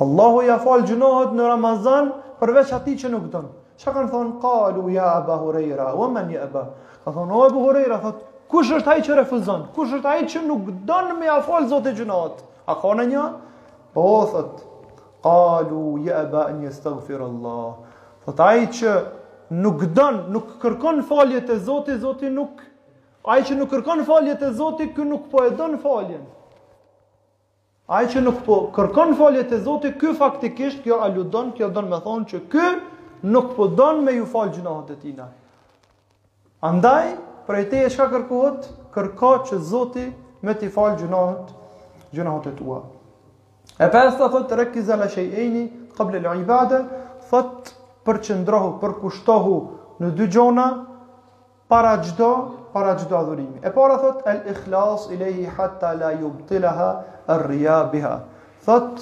Allahu 0.00 0.42
ja 0.48 0.56
fal 0.64 0.82
gjunohet 0.88 1.34
në 1.36 1.48
Ramazan 1.50 2.06
përveç 2.40 2.70
atij 2.72 2.96
që 3.02 3.10
nuk 3.12 3.26
don. 3.32 3.50
Çka 3.76 3.92
kanë 3.98 4.08
thon? 4.12 4.30
Qalu 4.40 4.86
ya 4.94 5.10
Abu 5.18 5.36
Huraira, 5.44 5.90
wa 5.96 6.08
man 6.08 6.30
ya 6.32 6.46
Abu? 6.48 6.62
Ka 7.04 7.12
thon 7.12 7.28
Abu 7.36 7.60
Huraira, 7.66 7.98
thot 8.00 8.22
kush 8.50 8.70
është 8.80 8.94
ai 8.94 9.02
që 9.04 9.18
refuzon? 9.20 9.66
Kush 9.76 9.92
është 9.98 10.08
ai 10.08 10.24
që 10.28 10.42
nuk 10.48 10.70
don 10.88 11.12
me 11.20 11.28
ja 11.28 11.36
fal 11.44 11.68
Zotin 11.68 11.96
gjunohet? 12.00 12.40
A 12.68 12.78
ka 12.80 12.94
në 12.96 13.06
një? 13.12 13.26
Po 13.96 14.06
thot 14.32 14.64
Qalu 15.24 15.84
ya 16.08 16.22
Abu 16.24 16.40
an 16.46 16.62
yastaghfir 16.64 17.20
Allah. 17.20 17.70
Thot 18.24 18.40
ai 18.48 18.66
që 18.80 18.96
nuk 19.52 19.84
don, 19.96 20.22
nuk 20.32 20.56
kërkon 20.64 21.04
falje 21.08 21.44
te 21.48 21.58
Zoti, 21.60 21.98
Zoti 22.00 22.30
nuk 22.32 22.64
ai 23.28 23.42
që 23.44 23.56
nuk 23.62 23.68
kërkon 23.74 24.06
falje 24.08 24.38
te 24.40 24.52
Zoti, 24.56 24.92
ky 24.96 25.04
nuk 25.04 25.28
po 25.32 25.44
e 25.44 25.52
don 25.56 25.76
faljen. 25.82 26.24
Ai 27.90 28.06
që 28.06 28.20
nuk 28.22 28.44
po 28.46 28.56
kërkon 28.70 29.16
faljet 29.18 29.50
e 29.50 29.58
Zotit, 29.64 29.96
ky 29.98 30.12
faktikisht 30.14 30.78
kjo 30.84 31.00
aludon, 31.02 31.48
kjo 31.56 31.72
don 31.74 31.88
të 31.90 31.98
thonë 32.04 32.28
që 32.30 32.40
ky 32.52 32.68
nuk 33.34 33.48
po 33.56 33.66
don 33.66 34.04
me 34.06 34.12
ju 34.14 34.28
fal 34.30 34.52
gjunat 34.54 34.92
e 34.94 34.98
tina. 35.02 35.26
Andaj, 36.68 37.08
për 37.48 37.58
e 37.58 37.64
te 37.72 37.80
e 37.82 37.90
shka 37.90 38.06
kërkohet, 38.12 38.68
kërka 38.94 39.32
që 39.50 39.58
Zotit 39.72 40.44
me 40.46 40.54
t'i 40.54 40.70
falë 40.70 41.00
gjunahët, 41.02 41.50
gjunahët 42.14 42.46
e 42.52 42.54
tua. 42.60 42.78
E 43.74 43.90
pas 43.90 44.14
të 44.20 44.28
thotë, 44.36 44.58
rekiza 44.60 44.94
në 45.00 45.10
shejeni, 45.16 45.66
al 45.98 46.14
lë 46.14 46.36
ibadë, 46.44 46.78
thotë, 47.32 47.74
për 48.06 48.22
përkushtohu 48.86 49.56
në 50.00 50.14
dy 50.16 50.30
gjona, 50.32 50.68
para 51.70 52.02
çdo 52.02 52.48
para 52.72 52.98
çdo 52.98 53.16
adhurimi. 53.16 53.58
E 53.62 53.70
para 53.72 53.96
thot 53.98 54.26
el 54.26 54.42
ikhlas 54.50 55.10
ilehi 55.10 55.46
hatta 55.46 55.86
la 56.00 56.12
yubtilaha 56.12 57.04
ar-riya 57.28 57.92
biha. 57.92 58.20
Thot 58.66 59.00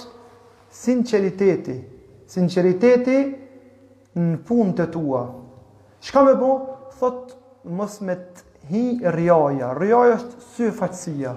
sinceriteti, 0.71 1.89
Sinceriteti 2.29 3.15
në 4.21 4.35
punë 4.45 4.75
të 4.77 4.85
tua. 4.93 5.23
Shka 6.05 6.23
me 6.27 6.35
bo, 6.37 6.51
thot, 6.99 7.31
mos 7.65 7.95
me 8.05 8.19
të 8.19 8.45
hi 8.69 8.83
rjaja. 9.15 9.71
Rjaja 9.79 10.19
është 10.19 10.43
sy 10.53 10.67
faqësia. 10.81 11.33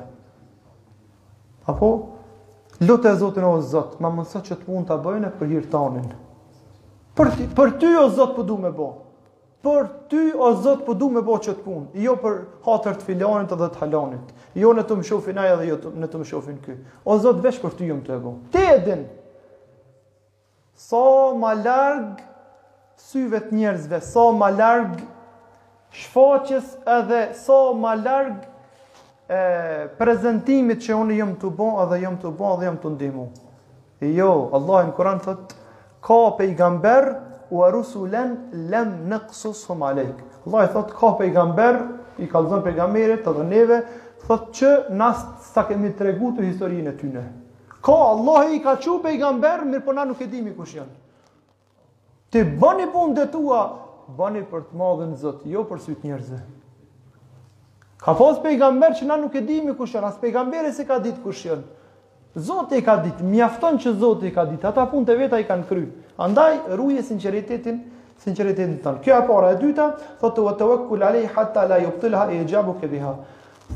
Apo? 1.72 1.92
Lutë 2.84 3.14
e 3.14 3.22
zotin 3.22 3.48
o 3.48 3.54
zotë, 3.64 4.02
ma 4.04 4.12
mësë 4.18 4.42
që 4.50 4.58
të 4.60 4.68
punë 4.68 4.90
të 4.90 4.98
bëjnë 5.06 5.30
e 5.30 5.32
për 5.40 5.52
hirtanin. 5.54 6.12
Për, 7.16 7.32
për 7.56 7.72
ty 7.80 7.94
o 7.96 8.04
zotë 8.12 8.36
për 8.36 8.40
po 8.42 8.48
du 8.52 8.60
me 8.66 8.74
bo 8.82 8.90
për 9.62 9.88
ty 10.10 10.22
o 10.38 10.52
Zot 10.58 10.84
po 10.88 10.94
du 10.98 11.08
me 11.14 11.22
bëj 11.24 11.40
çtë 11.46 11.54
punë, 11.62 12.00
jo 12.02 12.16
për 12.22 12.38
hatër 12.66 12.96
të 13.00 13.08
filanit 13.08 13.52
dhe 13.60 13.68
të 13.76 13.82
halanit. 13.84 14.32
Jo 14.58 14.72
në 14.74 14.86
të 14.90 14.98
më 15.00 15.06
shofin 15.08 15.42
ai 15.42 15.50
edhe 15.54 15.68
jo 15.70 15.76
të, 15.84 15.92
në 16.02 16.10
të 16.10 16.22
më 16.22 16.30
shofin 16.32 16.58
ky. 16.66 16.78
O 17.06 17.18
Zot 17.22 17.42
vesh 17.44 17.60
për 17.62 17.76
ty 17.78 17.90
jam 17.92 18.02
të 18.06 18.18
bëj. 18.24 18.36
Ti 18.56 18.64
e 18.72 18.78
din. 18.88 19.04
Sa 20.82 21.02
më 21.38 21.54
larg 21.62 22.24
syve 23.02 23.42
të 23.48 23.58
njerëzve, 23.60 24.02
sa 24.06 24.26
më 24.34 24.50
larg 24.58 24.98
shfaqjes 26.02 26.76
edhe 26.98 27.22
sa 27.38 27.62
më 27.86 27.94
larg 28.02 28.46
e 29.32 29.42
prezantimit 30.00 30.82
që 30.84 30.96
unë 31.04 31.20
jam 31.22 31.34
të 31.40 31.54
bëj 31.60 31.78
edhe 31.86 32.02
jam 32.08 32.18
të 32.24 32.34
bëj 32.42 32.52
edhe 32.58 32.70
jam 32.72 32.82
të 32.86 32.96
ndihmoj. 32.96 33.30
Jo, 34.18 34.32
Allahu 34.58 34.88
në 34.90 34.98
Kur'an 34.98 35.20
thot 35.22 35.52
ka 36.02 36.22
pejgamber 36.40 37.12
wa 37.52 37.72
rusulan 37.72 38.40
lam 38.70 39.10
naqsusum 39.10 39.84
alejk. 39.84 40.16
Allah 40.48 40.70
i 40.70 40.74
thot 40.74 40.94
ka 41.00 41.18
pejgamber, 41.18 41.80
i 42.20 42.28
ka 42.32 42.42
dhënë 42.48 42.64
pejgamberit 42.68 43.24
të 43.26 43.34
dhëneve, 43.38 43.82
thot 44.28 44.48
që 44.56 44.72
na 44.96 45.12
sa 45.52 45.66
kemi 45.68 45.92
tregu 45.98 46.32
të 46.38 46.48
historinë 46.52 46.94
e 46.94 46.98
tyre. 47.02 47.26
Ka 47.84 47.94
Allah 48.14 48.56
i 48.56 48.62
ka 48.64 48.76
çu 48.80 49.00
pejgamber, 49.04 49.66
mirë 49.68 49.84
po 49.86 49.94
na 49.98 50.06
nuk 50.08 50.22
e 50.22 50.30
dimi 50.32 50.54
kush 50.56 50.78
janë. 50.80 50.98
Ti 52.32 52.44
bani 52.60 52.88
punë 52.94 53.18
të 53.18 53.26
tua, 53.34 53.62
bani 54.16 54.46
për 54.48 54.70
të 54.70 54.80
madhën 54.80 55.16
Zot, 55.20 55.44
jo 55.46 55.66
për 55.68 55.80
sy 55.84 55.98
të 56.00 56.08
njerëzve. 56.08 56.42
Ka 58.02 58.14
fost 58.18 58.40
pejgamber 58.42 58.96
që 58.98 59.06
na 59.10 59.18
nuk 59.20 59.36
e 59.36 59.42
dimi 59.44 59.76
kush 59.78 59.98
janë, 59.98 60.08
as 60.14 60.22
pejgamberi 60.24 60.72
se 60.72 60.88
ka 60.88 61.02
ditë 61.04 61.22
kush 61.26 61.44
janë. 61.50 61.68
Zoti 62.38 62.76
e 62.80 62.84
ka 62.84 62.96
ditë, 63.04 63.26
mjafton 63.28 63.76
që 63.84 63.92
Zoti 64.00 64.30
e 64.30 64.36
ka 64.36 64.46
ditë, 64.48 64.64
ata 64.70 64.86
punët 64.88 65.10
e 65.12 65.16
veta 65.20 65.40
i 65.42 65.48
kanë 65.48 65.66
kryer. 65.68 65.90
Andaj 66.24 66.62
ruaje 66.80 67.04
sinqeritetin, 67.04 67.82
sinqeritetin 68.24 68.78
tan. 68.84 69.02
Kjo 69.04 69.18
e 69.20 69.26
para 69.28 69.50
e 69.52 69.58
dyta, 69.60 69.90
thotë 70.22 70.46
wa 70.46 70.54
tawakkul 70.56 71.04
alayhi 71.04 71.28
hatta 71.36 71.66
la 71.68 71.82
yubtilha 71.84 72.30
ijabuk 72.38 72.80
biha. 72.88 73.14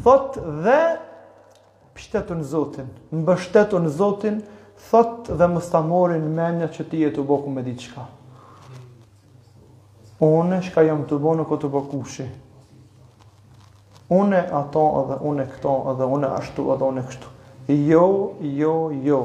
Thot 0.06 0.40
dhe 0.64 0.78
pishtetu 1.96 2.38
në 2.40 2.48
Zotin, 2.48 2.88
në 3.12 3.26
bështetu 3.28 3.76
në 3.84 3.92
Zotin, 3.98 4.40
thot 4.90 5.28
dhe 5.34 5.52
më 5.52 5.60
stamorin 5.68 6.24
menja 6.36 6.72
që 6.72 6.88
ti 6.92 7.04
e 7.08 7.12
të 7.16 7.28
boku 7.28 7.52
me 7.52 7.64
ditë 7.64 7.90
qka. 7.92 8.08
Une 10.24 10.62
shka 10.64 10.88
jam 10.88 11.04
të 11.10 11.20
bo 11.20 11.36
në 11.36 11.44
këtë 11.52 11.68
bëkushi. 11.76 12.30
Une 14.16 14.40
ato 14.54 14.86
edhe 15.02 15.20
une 15.28 15.44
këto 15.50 15.76
edhe 15.92 16.06
une 16.14 16.30
ashtu 16.40 16.70
edhe 16.78 16.88
une 16.92 17.02
kështu. 17.04 17.32
Jo, 17.68 18.34
jo, 18.40 18.90
jo. 18.94 19.22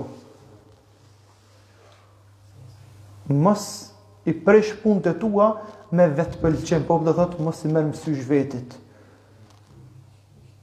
Mos 3.28 3.92
i 4.26 4.32
presh 4.32 4.72
punët 4.80 5.06
e 5.12 5.16
tua 5.20 5.50
me 5.92 6.06
vetë 6.08 6.40
pëlqen, 6.40 6.86
po 6.88 6.96
përdo 6.98 7.12
thotë 7.18 7.44
mos 7.44 7.60
i 7.66 7.72
merë 7.72 7.90
mësysh 7.90 8.22
vetit. 8.30 8.76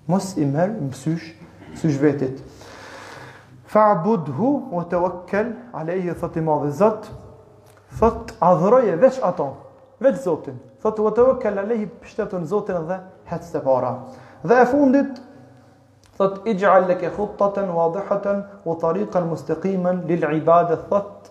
Mos 0.10 0.32
i 0.42 0.48
merë 0.50 0.74
mësysh, 0.88 1.28
mësysh 1.76 2.00
vetit. 2.02 2.42
Fa'budhu 3.70 4.50
wa 4.72 4.82
o 4.82 4.88
të 4.90 5.02
okkel, 5.12 5.54
ale 5.78 6.00
i 6.02 6.10
i 6.10 6.42
madhe 6.50 6.74
zot, 6.74 7.10
Fot 7.98 8.34
adhëroje 8.44 8.98
veç 9.00 9.16
ato, 9.24 9.46
veç 10.04 10.18
zotin. 10.22 10.58
Fot 10.84 10.98
u 11.00 11.06
të 11.08 11.24
okkel, 11.32 11.56
ale 11.62 11.78
i 11.80 11.86
pështetën 11.88 12.44
zotin 12.46 12.84
dhe 12.90 12.98
hetë 13.30 13.48
se 13.48 13.60
para. 13.64 13.94
Dhe 14.44 14.58
e 14.60 14.66
fundit, 14.68 15.22
Thot, 16.18 16.42
i 16.50 16.54
gjallek 16.58 17.04
e 17.06 17.12
khuptaten, 17.14 17.70
wadihaten, 17.70 18.40
u 18.66 18.74
tharikan 18.82 19.28
mustekimen, 19.30 20.00
lill 20.10 20.24
thot, 20.90 21.30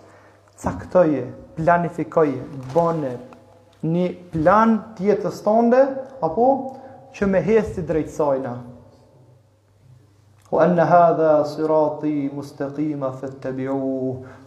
caktoje, 0.62 1.24
planifikoje, 1.56 2.42
bane, 2.74 3.16
një 3.82 4.04
plan 4.30 4.76
tjetës 4.98 5.40
tonde, 5.42 5.80
apo, 6.22 6.46
që 7.16 7.26
me 7.26 7.40
hesë 7.42 7.74
të 7.80 7.84
drejtsojna. 7.88 8.52
O 10.54 10.60
enë 10.62 10.84
hadha, 10.86 11.32
sirati, 11.50 12.28
mustaqima 12.30 13.10
fët 13.18 13.40
të 13.42 13.54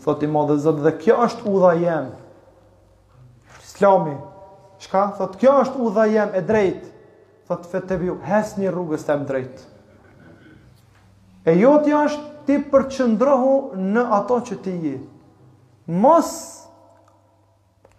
thot, 0.06 0.23
i 0.23 0.28
ma 0.32 0.45
dhe 0.47 0.71
dhe 0.86 0.93
kjo 1.02 1.17
është 1.28 1.49
u 1.52 1.58
dha 1.65 1.73
jem. 1.82 2.08
Islami, 3.67 4.15
shka? 4.88 5.04
Thot, 5.19 5.36
kjo 5.41 5.58
është 5.65 5.84
u 5.84 5.91
dha 5.99 6.08
jem 6.13 6.32
e 6.39 6.45
drejtë, 6.54 6.93
thot, 7.52 7.67
fët 7.73 7.89
të 7.91 7.99
biu, 8.06 8.17
hesë 8.30 8.62
një 8.63 8.71
rrugës 8.78 9.04
drejtë. 9.10 9.67
E 11.49 11.55
jotja 11.57 12.03
është 12.05 12.45
ti 12.45 12.55
përqëndrohu 12.69 13.53
në 13.95 14.01
ato 14.19 14.35
që 14.49 14.57
ti 14.63 14.73
je. 14.85 14.97
Mos 16.01 16.29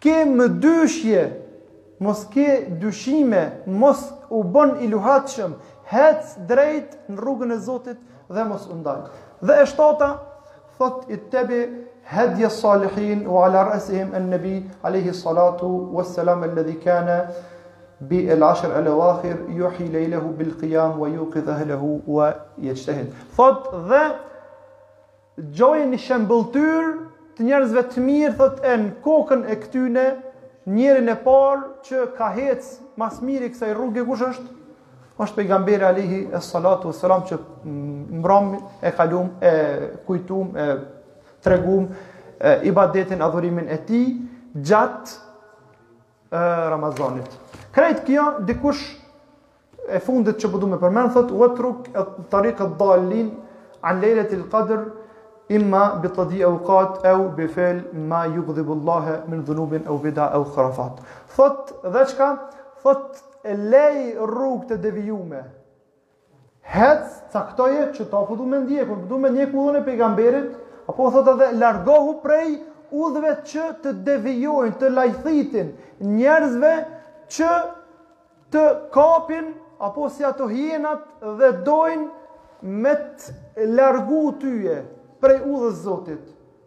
ke 0.03 0.21
më 0.31 0.47
dyshje, 0.63 1.25
mos 2.07 2.23
ke 2.35 2.47
dyshime, 2.83 3.41
mos 3.67 4.05
u 4.39 4.45
bën 4.55 4.77
i 4.87 4.91
luhatshëm, 4.93 5.57
hec 5.91 6.31
drejt 6.47 6.95
në 7.11 7.19
rrugën 7.19 7.57
e 7.57 7.61
Zotit 7.67 7.99
dhe 8.31 8.47
mos 8.47 8.69
u 8.71 8.79
ndaj. 8.79 9.01
Dhe 9.43 9.57
e 9.63 9.67
shtota, 9.67 10.13
thot 10.79 11.11
i 11.11 11.19
tebi 11.33 11.63
hedje 12.11 12.49
salihin 12.55 13.27
u 13.29 13.41
ala 13.43 13.67
rësihim 13.73 14.15
e 14.15 14.23
nëbi 14.31 14.55
alihi 14.87 15.13
salatu 15.17 15.71
wassalam 15.99 16.47
e 16.47 16.53
lëdhi 16.55 16.79
bi 18.01 18.25
el 18.29 18.43
ashr 18.43 18.71
ala 18.73 18.95
wakhir 18.97 19.37
yuhi 19.55 19.89
leilahu 19.93 20.33
bil 20.39 20.55
qiyam 20.61 20.99
wa 21.01 21.09
yuqidh 21.09 21.49
ahlahu 21.53 22.01
wa 22.07 22.33
yajtahid 22.59 23.13
thot 23.37 23.69
dhe 23.91 24.01
gjoje 25.53 25.85
një 25.93 25.99
shëmbëltyr 26.07 26.87
të 27.37 27.45
njerëzve 27.49 27.83
të 27.93 28.05
mirë 28.09 28.33
thot 28.41 28.65
e 28.65 28.75
në 28.85 28.89
kokën 29.05 29.45
e 29.53 29.59
këtyne 29.65 30.07
njerën 30.77 31.13
e 31.13 31.19
parë 31.27 31.69
që 31.91 32.05
ka 32.17 32.31
hec 32.39 32.65
mas 33.01 33.21
mirë 33.21 33.51
i 33.51 33.53
kësaj 33.53 33.73
rrugë 33.77 34.03
i 34.03 34.07
kush 34.09 34.25
është 34.31 34.49
është 35.21 35.37
pejgamberi 35.37 35.85
alihi 35.93 36.23
e 36.37 36.41
salatu 36.49 36.89
e 36.89 36.97
salam 36.97 37.27
që 37.29 37.37
mbram 37.67 38.55
e 38.81 38.95
kalum 39.03 39.35
e 39.45 39.53
kujtum 40.09 40.57
e 40.57 40.67
tregum 41.45 41.91
i 42.65 42.73
badetin 42.81 43.21
adhurimin 43.29 43.69
e 43.69 43.77
ti 43.85 44.05
gjatë 44.71 45.29
Ramazanit 46.31 47.33
Krejt 47.71 48.01
kjo 48.07 48.23
dikush 48.49 48.81
e 49.95 49.99
fundit 50.03 50.41
që 50.43 50.49
përdu 50.51 50.67
po 50.67 50.71
me 50.73 50.79
përmen, 50.83 51.11
thot, 51.15 51.29
u 51.35 51.43
e 51.47 51.51
truk 51.57 51.87
e 51.93 52.03
të 52.03 52.25
të 52.59 52.67
dalin 52.81 53.29
an 53.89 54.01
lejlet 54.03 54.33
il 54.35 54.43
qadr 54.53 54.83
imma 55.59 55.85
bi 56.03 56.11
të 56.15 56.25
di 56.33 56.43
ukat, 56.47 57.05
e 57.07 57.13
u 57.15 57.31
fel 57.55 57.79
ma 58.11 58.25
ju 58.31 58.43
gëdhibullahe 58.49 59.21
min 59.31 59.45
dhunubin 59.47 59.87
e 59.87 59.91
u 59.91 59.97
bida 60.03 60.29
e 60.37 60.43
u 60.43 60.49
kërafat. 60.57 60.99
Thot, 61.37 61.73
dhe 61.95 62.05
qka? 62.11 62.31
Thot, 62.83 63.23
e 63.51 63.55
lej 63.55 64.19
rrug 64.31 64.67
të 64.71 64.81
devijume. 64.83 65.45
Hec, 66.75 67.07
caktoje 67.33 67.89
që 67.97 68.05
ta 68.13 68.21
përdu 68.27 68.45
po 68.45 68.51
me 68.53 68.61
ndje, 68.67 68.85
kur 68.87 69.01
përdu 69.05 69.15
po 69.17 69.23
me 69.25 69.31
ndje 69.35 69.49
ku 69.53 69.59
dhune 69.63 69.85
pejgamberit, 69.87 70.51
apo 70.91 71.11
thot 71.15 71.33
edhe 71.39 71.51
largohu 71.63 72.19
prej 72.23 72.59
udhve 72.91 73.37
që 73.47 73.71
të 73.85 73.95
devijojnë, 74.07 74.79
të 74.81 74.91
lajthitin 74.97 75.75
njerëzve 76.19 76.73
që 77.31 77.51
të 78.51 78.65
kapin 78.95 79.53
apo 79.81 80.09
si 80.11 80.25
ato 80.27 80.49
hienat 80.51 81.07
dhe 81.39 81.53
dojnë 81.67 82.09
me 82.85 82.93
të 83.01 83.69
largu 83.79 84.33
tyje 84.43 84.81
prej 85.23 85.39
udhës 85.47 85.79
zotit. 85.87 86.21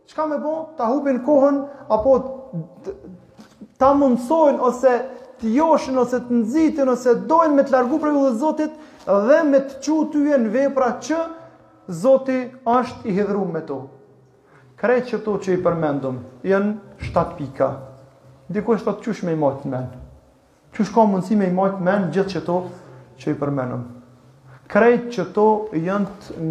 Qka 0.10 0.26
me 0.30 0.40
bo? 0.42 0.54
Ta 0.78 0.88
hupin 0.92 1.22
kohën 1.26 1.60
apo 1.94 2.16
ta 3.82 3.94
mundsojnë 3.98 4.62
ose 4.70 4.96
të 5.42 5.54
joshin 5.58 5.98
ose 6.00 6.20
të 6.26 6.40
nëzitin 6.42 6.92
ose 6.96 7.14
dojnë 7.30 7.56
me 7.58 7.66
të 7.68 7.76
largu 7.76 8.00
prej 8.02 8.16
udhës 8.16 8.40
zotit 8.42 8.74
dhe 9.08 9.40
me 9.52 9.60
të 9.68 9.80
qu 9.84 10.00
tyje 10.14 10.38
në 10.46 10.54
vepra 10.54 10.94
që 11.08 11.18
zoti 12.04 12.38
është 12.78 13.10
i 13.12 13.18
hidhru 13.18 13.44
me 13.56 13.60
to. 13.68 13.82
Krejt 14.80 15.12
që 15.12 15.20
to 15.24 15.34
që 15.44 15.56
i 15.56 15.60
përmendum, 15.64 16.18
jenë 16.44 17.10
7 17.14 17.36
pika. 17.38 17.72
Ndiko 18.52 18.76
është 18.80 18.92
të 18.98 19.04
qush 19.06 19.24
me 19.28 19.36
i 19.36 19.40
matë 19.40 19.68
në 19.68 19.72
menë. 19.78 20.03
Që 20.74 20.86
shko 20.90 21.04
mundësi 21.06 21.36
me 21.38 21.48
i 21.48 21.54
majtë 21.54 21.86
menë 21.86 22.08
gjithë 22.16 22.32
që 22.34 22.40
to 22.48 22.54
që 23.24 23.34
i 23.34 23.38
përmenëm. 23.42 23.82
Krejtë 24.74 25.12
që 25.14 25.26
to 25.36 25.44
jënë 25.88 26.14
të, 26.24 26.48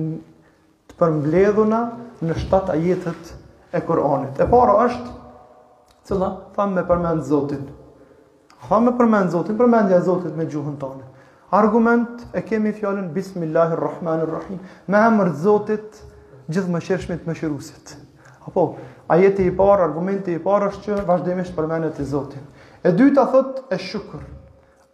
të 0.90 0.98
përmbledhuna 1.00 1.80
në 2.28 2.36
shtatë 2.44 2.76
ajetet 2.76 3.32
e 3.74 3.80
Koranit. 3.88 4.38
E 4.38 4.46
para 4.52 4.76
është, 4.84 5.16
cëla, 6.10 6.28
thamë 6.54 6.78
me 6.78 6.84
përmenë 6.92 7.24
Zotit. 7.30 7.64
Thamë 8.68 8.90
me 8.90 8.94
përmenë 9.00 9.32
Zotit, 9.34 9.58
përmendja 9.58 9.98
e 9.98 10.06
Zotit 10.06 10.38
me 10.38 10.46
gjuhën 10.46 10.78
të 10.78 10.92
anë. 10.92 11.08
Argument 11.58 12.24
e 12.38 12.44
kemi 12.46 12.70
fjallën, 12.78 13.10
Bismillahirrahmanirrahim. 13.16 14.62
Me 14.86 15.02
emër 15.10 15.34
Zotit 15.42 15.98
gjithë 16.46 16.70
më 16.76 16.84
shershmit 16.86 17.26
më 17.28 17.34
shirusit. 17.40 17.96
Apo, 18.46 18.68
ajeti 19.12 19.48
i 19.50 19.56
parë, 19.58 19.82
argumenti 19.90 20.30
i 20.30 20.40
parë 20.42 20.70
është 20.70 20.86
që 20.88 21.06
vazhdimisht 21.10 21.58
përmenët 21.58 21.98
i 21.98 22.06
Zotit. 22.14 22.61
E 22.84 22.90
dyta 22.98 23.26
thot 23.30 23.62
e 23.74 23.78
shukur. 23.78 24.22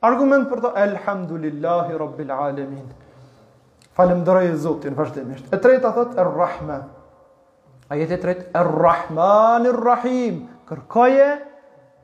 Argument 0.04 0.44
për 0.50 0.60
të 0.60 0.70
elhamdulillahi 0.84 1.96
rabbil 1.98 2.30
alamin. 2.34 2.88
Falëndroj 3.96 4.50
Zotin 4.62 4.94
vazhdimisht. 4.96 5.48
E 5.54 5.56
treta 5.58 5.90
thot 5.96 6.12
er 6.22 6.28
rahma. 6.36 6.76
Ajeti 7.88 8.18
i 8.18 8.20
tretë 8.22 8.50
er 8.60 8.68
rahmanir 8.84 9.78
rahim. 9.86 10.42
Kërkoje 10.68 11.28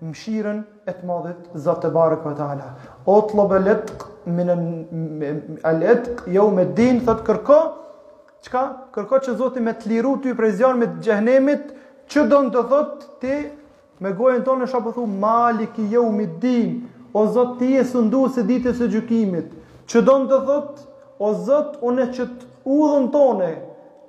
mëshirën 0.08 0.62
e 0.88 0.94
të 0.96 1.04
Madhit 1.08 1.52
Zot 1.66 1.82
te 1.84 1.90
barekuhu 1.94 2.32
te 2.38 2.46
ala. 2.48 2.70
O 3.04 3.18
tlobelet 3.30 3.92
min 4.24 4.54
al 5.68 5.84
etq 5.92 6.24
yom 6.38 6.62
ed 6.64 6.72
din 6.80 7.02
thot 7.04 7.20
kërko 7.28 7.58
çka 8.48 8.64
kërko 8.96 9.20
që 9.28 9.36
Zoti 9.42 9.60
me 9.60 9.76
të 9.76 9.92
liru 9.92 10.14
ty 10.24 10.32
prej 10.38 10.54
zjarmit 10.62 10.96
të 10.98 11.04
xhehenemit 11.04 11.68
ç'do 12.08 12.40
të 12.56 12.64
thot 12.72 13.06
ti 13.20 13.36
me 14.02 14.12
gojën 14.16 14.42
tonë 14.44 14.64
e 14.66 14.70
shapëthu, 14.72 15.04
malik 15.06 15.74
ki 15.76 15.84
jo 15.92 16.04
mi 16.12 16.26
din, 16.40 16.82
o 17.14 17.26
zot 17.32 17.58
ti 17.60 17.74
e 17.78 17.84
sëndu 17.86 18.24
se 18.34 18.42
ditës 18.46 18.80
e 18.82 18.88
gjukimit, 18.92 19.52
që 19.90 20.02
do 20.04 20.16
të 20.26 20.38
thot, 20.48 20.80
o 21.22 21.30
zot 21.46 21.76
unë 21.86 22.04
e 22.04 22.10
që 22.16 22.26
të 22.26 22.48
udhën 22.74 23.08
tonë 23.14 23.52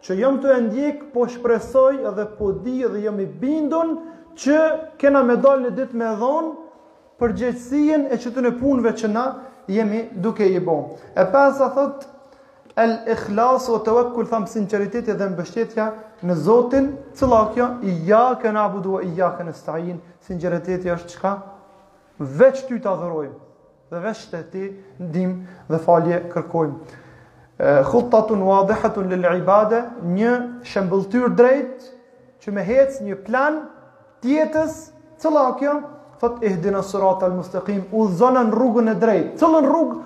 që 0.06 0.16
jëmë 0.20 0.40
të 0.42 0.52
endjek, 0.60 1.00
po 1.14 1.26
shpresoj 1.34 2.00
edhe 2.10 2.26
po 2.38 2.52
di 2.64 2.78
dhe 2.86 3.00
jëmë 3.06 3.24
i 3.26 3.30
bindon, 3.42 3.96
që 4.38 4.58
kena 5.02 5.22
me 5.26 5.38
dalë 5.42 5.68
në 5.70 5.72
ditë 5.80 5.98
me 5.98 6.10
dhonë, 6.20 6.52
për 7.20 7.34
gjithësien 7.42 8.08
e 8.14 8.18
që 8.22 8.34
të 8.36 8.44
në 8.46 8.52
punëve 8.60 8.92
që 9.02 9.10
na 9.12 9.26
jemi 9.74 10.04
duke 10.22 10.46
i 10.46 10.60
bo. 10.62 10.76
E 11.18 11.24
pas 11.34 11.58
a 11.64 11.70
thotë, 11.74 12.10
el 12.76 13.00
ikhlasu 13.08 13.72
wa 13.74 13.80
tawakkul 13.84 14.28
thamë 14.28 14.50
sinceriteti 14.52 15.14
dhe 15.16 15.30
mbështetja 15.32 15.86
në 16.28 16.36
Zotin, 16.36 16.90
cilla 17.16 17.40
kjo 17.56 17.68
i 17.88 17.94
ja 18.10 18.36
kena 18.42 18.66
abudu 18.68 18.98
e 19.00 19.08
i 19.08 19.14
ja 19.20 19.30
në 19.44 19.54
stajin, 19.56 20.00
sinceriteti 20.28 20.92
është 20.92 21.20
qka, 21.22 21.32
veç 22.20 22.66
ty 22.68 22.80
të 22.84 22.90
adhërojmë, 22.92 23.38
dhe 23.92 24.02
veç 24.04 24.24
të 24.32 24.42
ti 24.52 24.66
ndim 25.00 25.38
dhe 25.72 25.80
falje 25.88 26.22
kërkojmë. 26.34 27.04
Khutatun 27.88 28.42
wa 28.44 28.58
dhehatun 28.68 29.08
lill 29.14 29.28
ibadet, 29.40 29.94
një 30.04 30.36
shembëltyr 30.68 31.32
drejt, 31.40 31.88
që 32.44 32.52
me 32.54 32.64
hecë 32.68 33.06
një 33.08 33.18
plan 33.26 33.62
tjetës, 34.24 34.90
cilla 35.18 35.52
kjo, 35.64 35.82
Thot 36.16 36.40
ehdina 36.48 36.80
surat 36.80 37.20
al 37.28 37.34
mustaqim, 37.36 37.84
U 37.92 38.06
zonën 38.08 38.48
rrugën 38.54 38.88
e 38.88 38.94
drejt 38.96 39.34
Cëllën 39.36 39.66
rrugë 39.68 39.98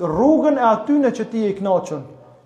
rrugën 0.00 0.56
e 0.58 0.64
atyne 0.68 1.10
që 1.16 1.26
ti 1.30 1.44
e 1.44 1.52
iknaqën, 1.54 2.02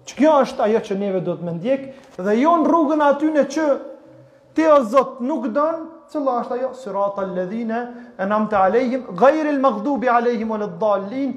Që 0.09 0.15
kjo 0.17 0.31
është 0.43 0.63
ajo 0.65 0.79
që 0.87 0.95
neve 1.01 1.19
do 1.21 1.35
të 1.37 1.45
më 1.45 1.53
ndjek, 1.59 1.83
dhe 2.25 2.35
jo 2.43 2.53
në 2.63 2.69
rrugën 2.71 3.03
e 3.05 3.09
atyne 3.15 3.43
që 3.55 3.65
ti 4.57 4.65
o 4.73 4.79
zot 4.93 5.19
nuk 5.29 5.51
dënë, 5.57 5.83
cëlla 6.09 6.37
është 6.43 6.55
ajo, 6.57 6.71
sirata 6.81 7.27
ledhine, 7.37 7.81
e 8.17 8.25
nam 8.31 8.47
të 8.49 8.57
alejhim, 8.71 9.03
gajri 9.21 9.53
lë 9.53 9.61
mëgdubi 9.61 10.09
alejhim 10.15 10.55
o 10.55 10.59
lë 10.63 10.71
dalin, 10.81 11.35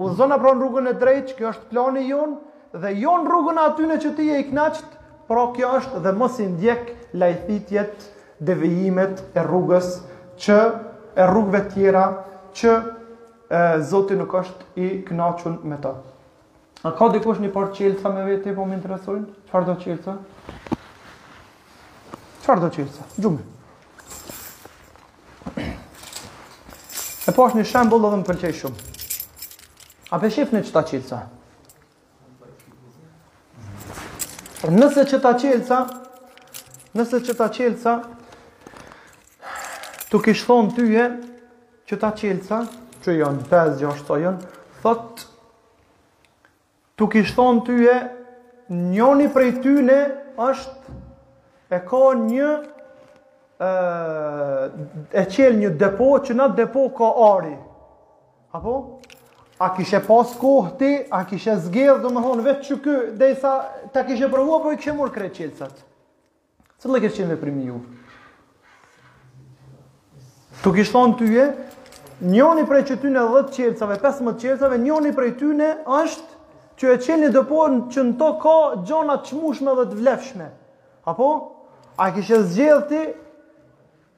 u 0.00 0.08
zona 0.16 0.38
pra 0.40 0.54
në 0.54 0.62
rrugën 0.62 0.88
e 0.92 0.96
drejtë, 1.04 1.26
që 1.28 1.36
kjo 1.42 1.50
është 1.52 1.68
plani 1.74 2.06
jonë, 2.08 2.38
dhe 2.86 2.94
jo 3.04 3.16
në 3.20 3.28
rrugën 3.32 3.60
e 3.60 3.66
atyne 3.68 4.00
që 4.06 4.14
ti 4.16 4.30
e 4.32 4.40
iknaqët, 4.46 4.96
pra 5.28 5.44
kjo 5.58 5.74
është 5.82 6.00
dhe 6.06 6.16
mos 6.22 6.40
i 6.40 6.46
ndjek 6.54 6.92
lajthitjet, 7.20 8.08
devijimet 8.40 9.22
e 9.36 9.44
rrugës 9.44 9.90
që 10.40 10.56
e 11.20 11.28
rrugëve 11.34 11.66
tjera 11.74 12.08
që 12.56 12.80
e 13.50 13.66
Zoti 13.82 14.16
nuk 14.18 14.32
është 14.34 14.82
i 14.82 14.86
kënaqur 15.06 15.58
me 15.70 15.78
ta. 15.82 15.92
A 16.82 16.90
ka 16.94 17.08
dikush 17.14 17.40
një 17.42 17.50
par 17.54 17.70
çelca 17.74 18.10
me 18.14 18.24
vete 18.26 18.52
po 18.54 18.64
më 18.66 18.78
intereson? 18.78 19.26
Çfarë 19.46 19.66
do 19.66 19.74
çelca? 19.82 20.16
Çfarë 22.42 22.60
do 22.64 22.70
çelca? 22.74 23.06
Gjumë. 23.16 23.44
E 27.26 27.32
po 27.34 27.46
është 27.46 27.58
një 27.60 27.66
shembull 27.70 28.04
dhe 28.06 28.20
më 28.22 28.28
pëlqej 28.28 28.54
shumë. 28.62 28.92
A 30.14 30.20
be 30.22 30.30
shef 30.30 30.52
në 30.54 30.62
çta 30.68 30.82
çelca? 30.90 31.22
Nëse 34.66 35.02
çta 35.06 35.32
çelca, 35.38 35.80
nëse 36.98 37.22
çta 37.30 37.48
çelca, 37.54 37.94
Tuk 40.10 40.22
kish 40.24 40.44
thon 40.46 40.68
tyje 40.70 41.02
Qëta 41.86 42.12
çelca, 42.16 42.60
që 43.06 43.14
janë, 43.22 43.44
pes, 43.50 43.74
gjashta 43.78 44.16
janë, 44.18 44.52
thot, 44.82 45.22
tuk 46.98 47.14
ishtë 47.20 47.38
thonë 47.38 47.64
ty 47.68 47.78
e, 47.92 47.98
njoni 48.92 49.28
prej 49.34 49.52
ty 49.62 49.74
ne, 49.86 50.00
është, 50.46 50.94
e 51.76 51.80
ka 51.86 52.02
një, 52.24 52.50
e, 53.62 53.70
e 55.22 55.26
qelë 55.36 55.60
një 55.62 55.72
depo, 55.80 56.10
që 56.26 56.36
në 56.40 56.48
depo 56.58 56.88
ka 56.98 57.12
ari, 57.30 57.54
apo? 58.58 58.76
A 59.62 59.70
kishe 59.72 60.02
pas 60.04 60.32
kohë 60.36 60.72
ti, 60.82 60.90
a 61.16 61.22
kishe 61.28 61.54
zgerë, 61.68 62.00
dhe 62.02 62.10
me 62.12 62.24
thonë, 62.26 62.42
vetë 62.50 62.66
që 62.66 62.80
kë, 62.84 62.96
dhe 63.22 63.30
i 63.32 63.36
sa, 63.40 63.52
ta 63.94 64.02
kishe 64.08 64.26
përhu, 64.32 64.50
apo 64.58 64.74
i 64.74 64.80
kishe 64.80 64.96
mërë 64.98 65.14
krej 65.14 65.30
qelësat? 65.38 65.78
Cëllë 66.82 66.98
e 66.98 67.06
kishe 67.06 67.22
qenë 67.22 67.32
dhe 67.32 67.38
primi 67.40 67.70
ju? 67.70 67.78
Tuk 70.60 70.76
ishtë 70.82 70.96
thonë 70.98 71.16
ty 71.22 71.30
e, 71.40 71.46
njoni 72.20 72.64
prej 72.66 72.82
që 72.88 72.96
ty 73.02 73.10
në 73.12 73.22
dhe 73.26 73.74
15 73.76 74.40
qercave, 74.40 74.78
njoni 74.80 75.12
prej 75.16 75.34
ty 75.40 75.50
në 75.56 75.70
është 75.84 76.34
që 76.80 76.92
e 76.94 76.98
qeni 77.04 77.28
dhe 77.32 77.42
po 77.48 77.66
që 77.92 78.02
në 78.08 78.16
to 78.18 78.30
ka 78.40 78.54
gjona 78.88 79.18
të 79.20 79.28
qmushme 79.30 79.74
dhe 79.78 79.84
të 79.90 79.98
vlefshme. 80.00 80.48
Apo? 81.08 81.28
A 81.96 82.10
kishe 82.14 82.42
zgjedh 82.42 82.96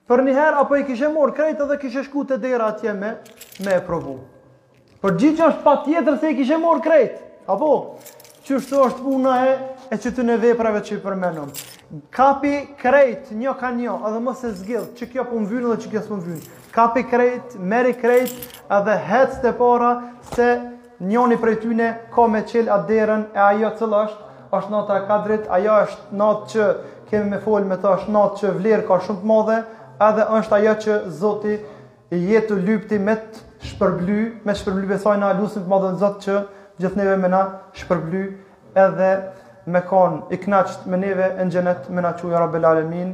për 0.08 0.22
një 0.24 0.34
herë, 0.36 0.60
apo 0.62 0.76
i 0.80 0.86
kishe 0.88 1.10
morë 1.12 1.34
krejtë 1.36 1.66
dhe 1.70 1.78
kishe 1.82 2.02
shku 2.06 2.24
të 2.24 2.38
dera 2.42 2.70
atje 2.72 2.92
me, 2.96 3.16
me 3.64 3.74
e 3.76 3.82
provu. 3.86 4.16
Për 5.02 5.18
gjithë 5.20 5.36
që 5.38 5.48
është 5.52 5.64
pa 5.66 5.74
tjetër 5.84 6.16
se 6.18 6.30
i 6.32 6.36
kishe 6.38 6.56
morë 6.62 6.80
krejtë. 6.86 7.26
Apo? 7.52 7.72
që 8.48 8.56
është 8.62 8.78
është 8.88 9.02
puna 9.04 9.32
e, 9.44 9.50
e 9.92 9.96
që 10.00 10.10
të 10.16 10.24
në 10.24 10.34
veprave 10.40 10.80
që 10.84 10.96
i 10.96 11.00
përmenëm. 11.04 11.50
Kapi 12.14 12.52
krejt, 12.80 13.28
një 13.36 13.52
ka 13.60 13.68
një, 13.76 13.96
edhe 14.08 14.20
mos 14.24 14.40
se 14.40 14.54
zgjith, 14.56 14.92
që 14.96 15.08
kjo 15.12 15.24
pun 15.28 15.44
vynë 15.50 15.72
dhe 15.72 15.78
që 15.84 15.90
kjo 15.92 16.02
s'pun 16.06 16.22
vynë. 16.24 16.54
Kapi 16.72 17.02
krejt, 17.10 17.56
meri 17.68 17.92
krejt, 17.98 18.32
edhe 18.78 18.96
hec 19.10 19.36
të 19.44 19.52
para, 19.60 19.90
se 20.32 20.48
njoni 21.10 21.36
prej 21.38 21.58
tyne 21.66 21.90
ka 22.14 22.24
me 22.32 22.40
qelë 22.48 22.72
atë 22.74 22.88
derën 22.88 23.26
e 23.36 23.44
ajo 23.50 23.72
cëllë 23.82 24.00
është, 24.06 24.28
është 24.58 24.74
nata 24.78 24.96
e 25.02 25.06
kadrit, 25.12 25.48
ajo 25.58 25.76
është 25.84 26.18
natë 26.22 26.52
që 26.54 26.70
kemi 27.08 27.30
me 27.34 27.42
folë 27.44 27.68
me 27.70 27.78
ta, 27.82 27.96
është 28.00 28.16
natë 28.16 28.40
që 28.40 28.54
vlerë 28.56 28.88
ka 28.88 29.00
shumë 29.06 29.24
të 29.24 29.30
madhe, 29.34 29.60
edhe 30.08 30.28
është 30.40 30.58
ajo 30.62 30.76
që 30.86 30.98
zoti 31.20 31.58
jetë 32.32 32.60
lypti 32.64 32.98
me 33.04 33.16
të 33.28 33.48
shpërbly, 33.72 34.20
me 34.46 34.54
shpërbly 34.56 34.88
besajna 34.94 35.34
lusim 35.40 35.64
të 35.68 35.68
madhe 35.72 35.94
në 35.98 36.02
zotë 36.06 36.24
që 36.26 36.36
gjithë 36.80 36.98
neve 37.00 37.14
me 37.20 37.28
na 37.32 37.38
shpërbly 37.76 38.20
edhe 38.78 39.10
me 39.74 39.80
kon 39.88 40.20
i 40.34 40.38
knaqët 40.44 40.86
me 40.92 41.00
neve 41.02 41.30
në 41.40 41.46
gjenet 41.54 41.88
me 41.92 42.04
na 42.06 42.12
quja 42.20 42.42
rabbel 42.42 42.68
alemin 42.70 43.10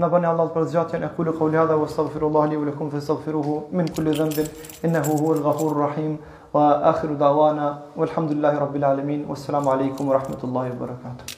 në 0.00 0.08
bëni 0.12 0.28
Allah 0.28 0.48
për 0.54 0.66
zëgjatjen 0.70 1.04
e 1.08 1.12
kullu 1.16 1.36
qauli 1.38 1.60
hadha 1.60 1.76
wa 1.80 1.88
staghfirullahi 1.92 2.52
li 2.54 2.58
u 2.60 2.66
lakum 2.68 2.90
fe 2.92 3.00
staghfiruhu 3.06 3.58
min 3.80 3.88
kulli 3.98 4.16
dhëndin 4.18 4.50
inna 4.84 5.04
hu 5.06 5.16
hu 5.22 5.34
ghafur 5.48 5.78
rahim 5.80 6.18
wa 6.52 6.66
akhiru 6.94 7.16
da'wana 7.24 7.70
wa 7.96 8.06
alhamdulillahi 8.08 8.60
rabbil 8.64 8.84
alemin 8.92 9.26
wassalamu 9.30 9.72
alaikum 9.76 10.08
wa 10.08 10.20
rahmetullahi 10.20 10.76
wa 10.76 10.86
barakatuh 10.86 11.35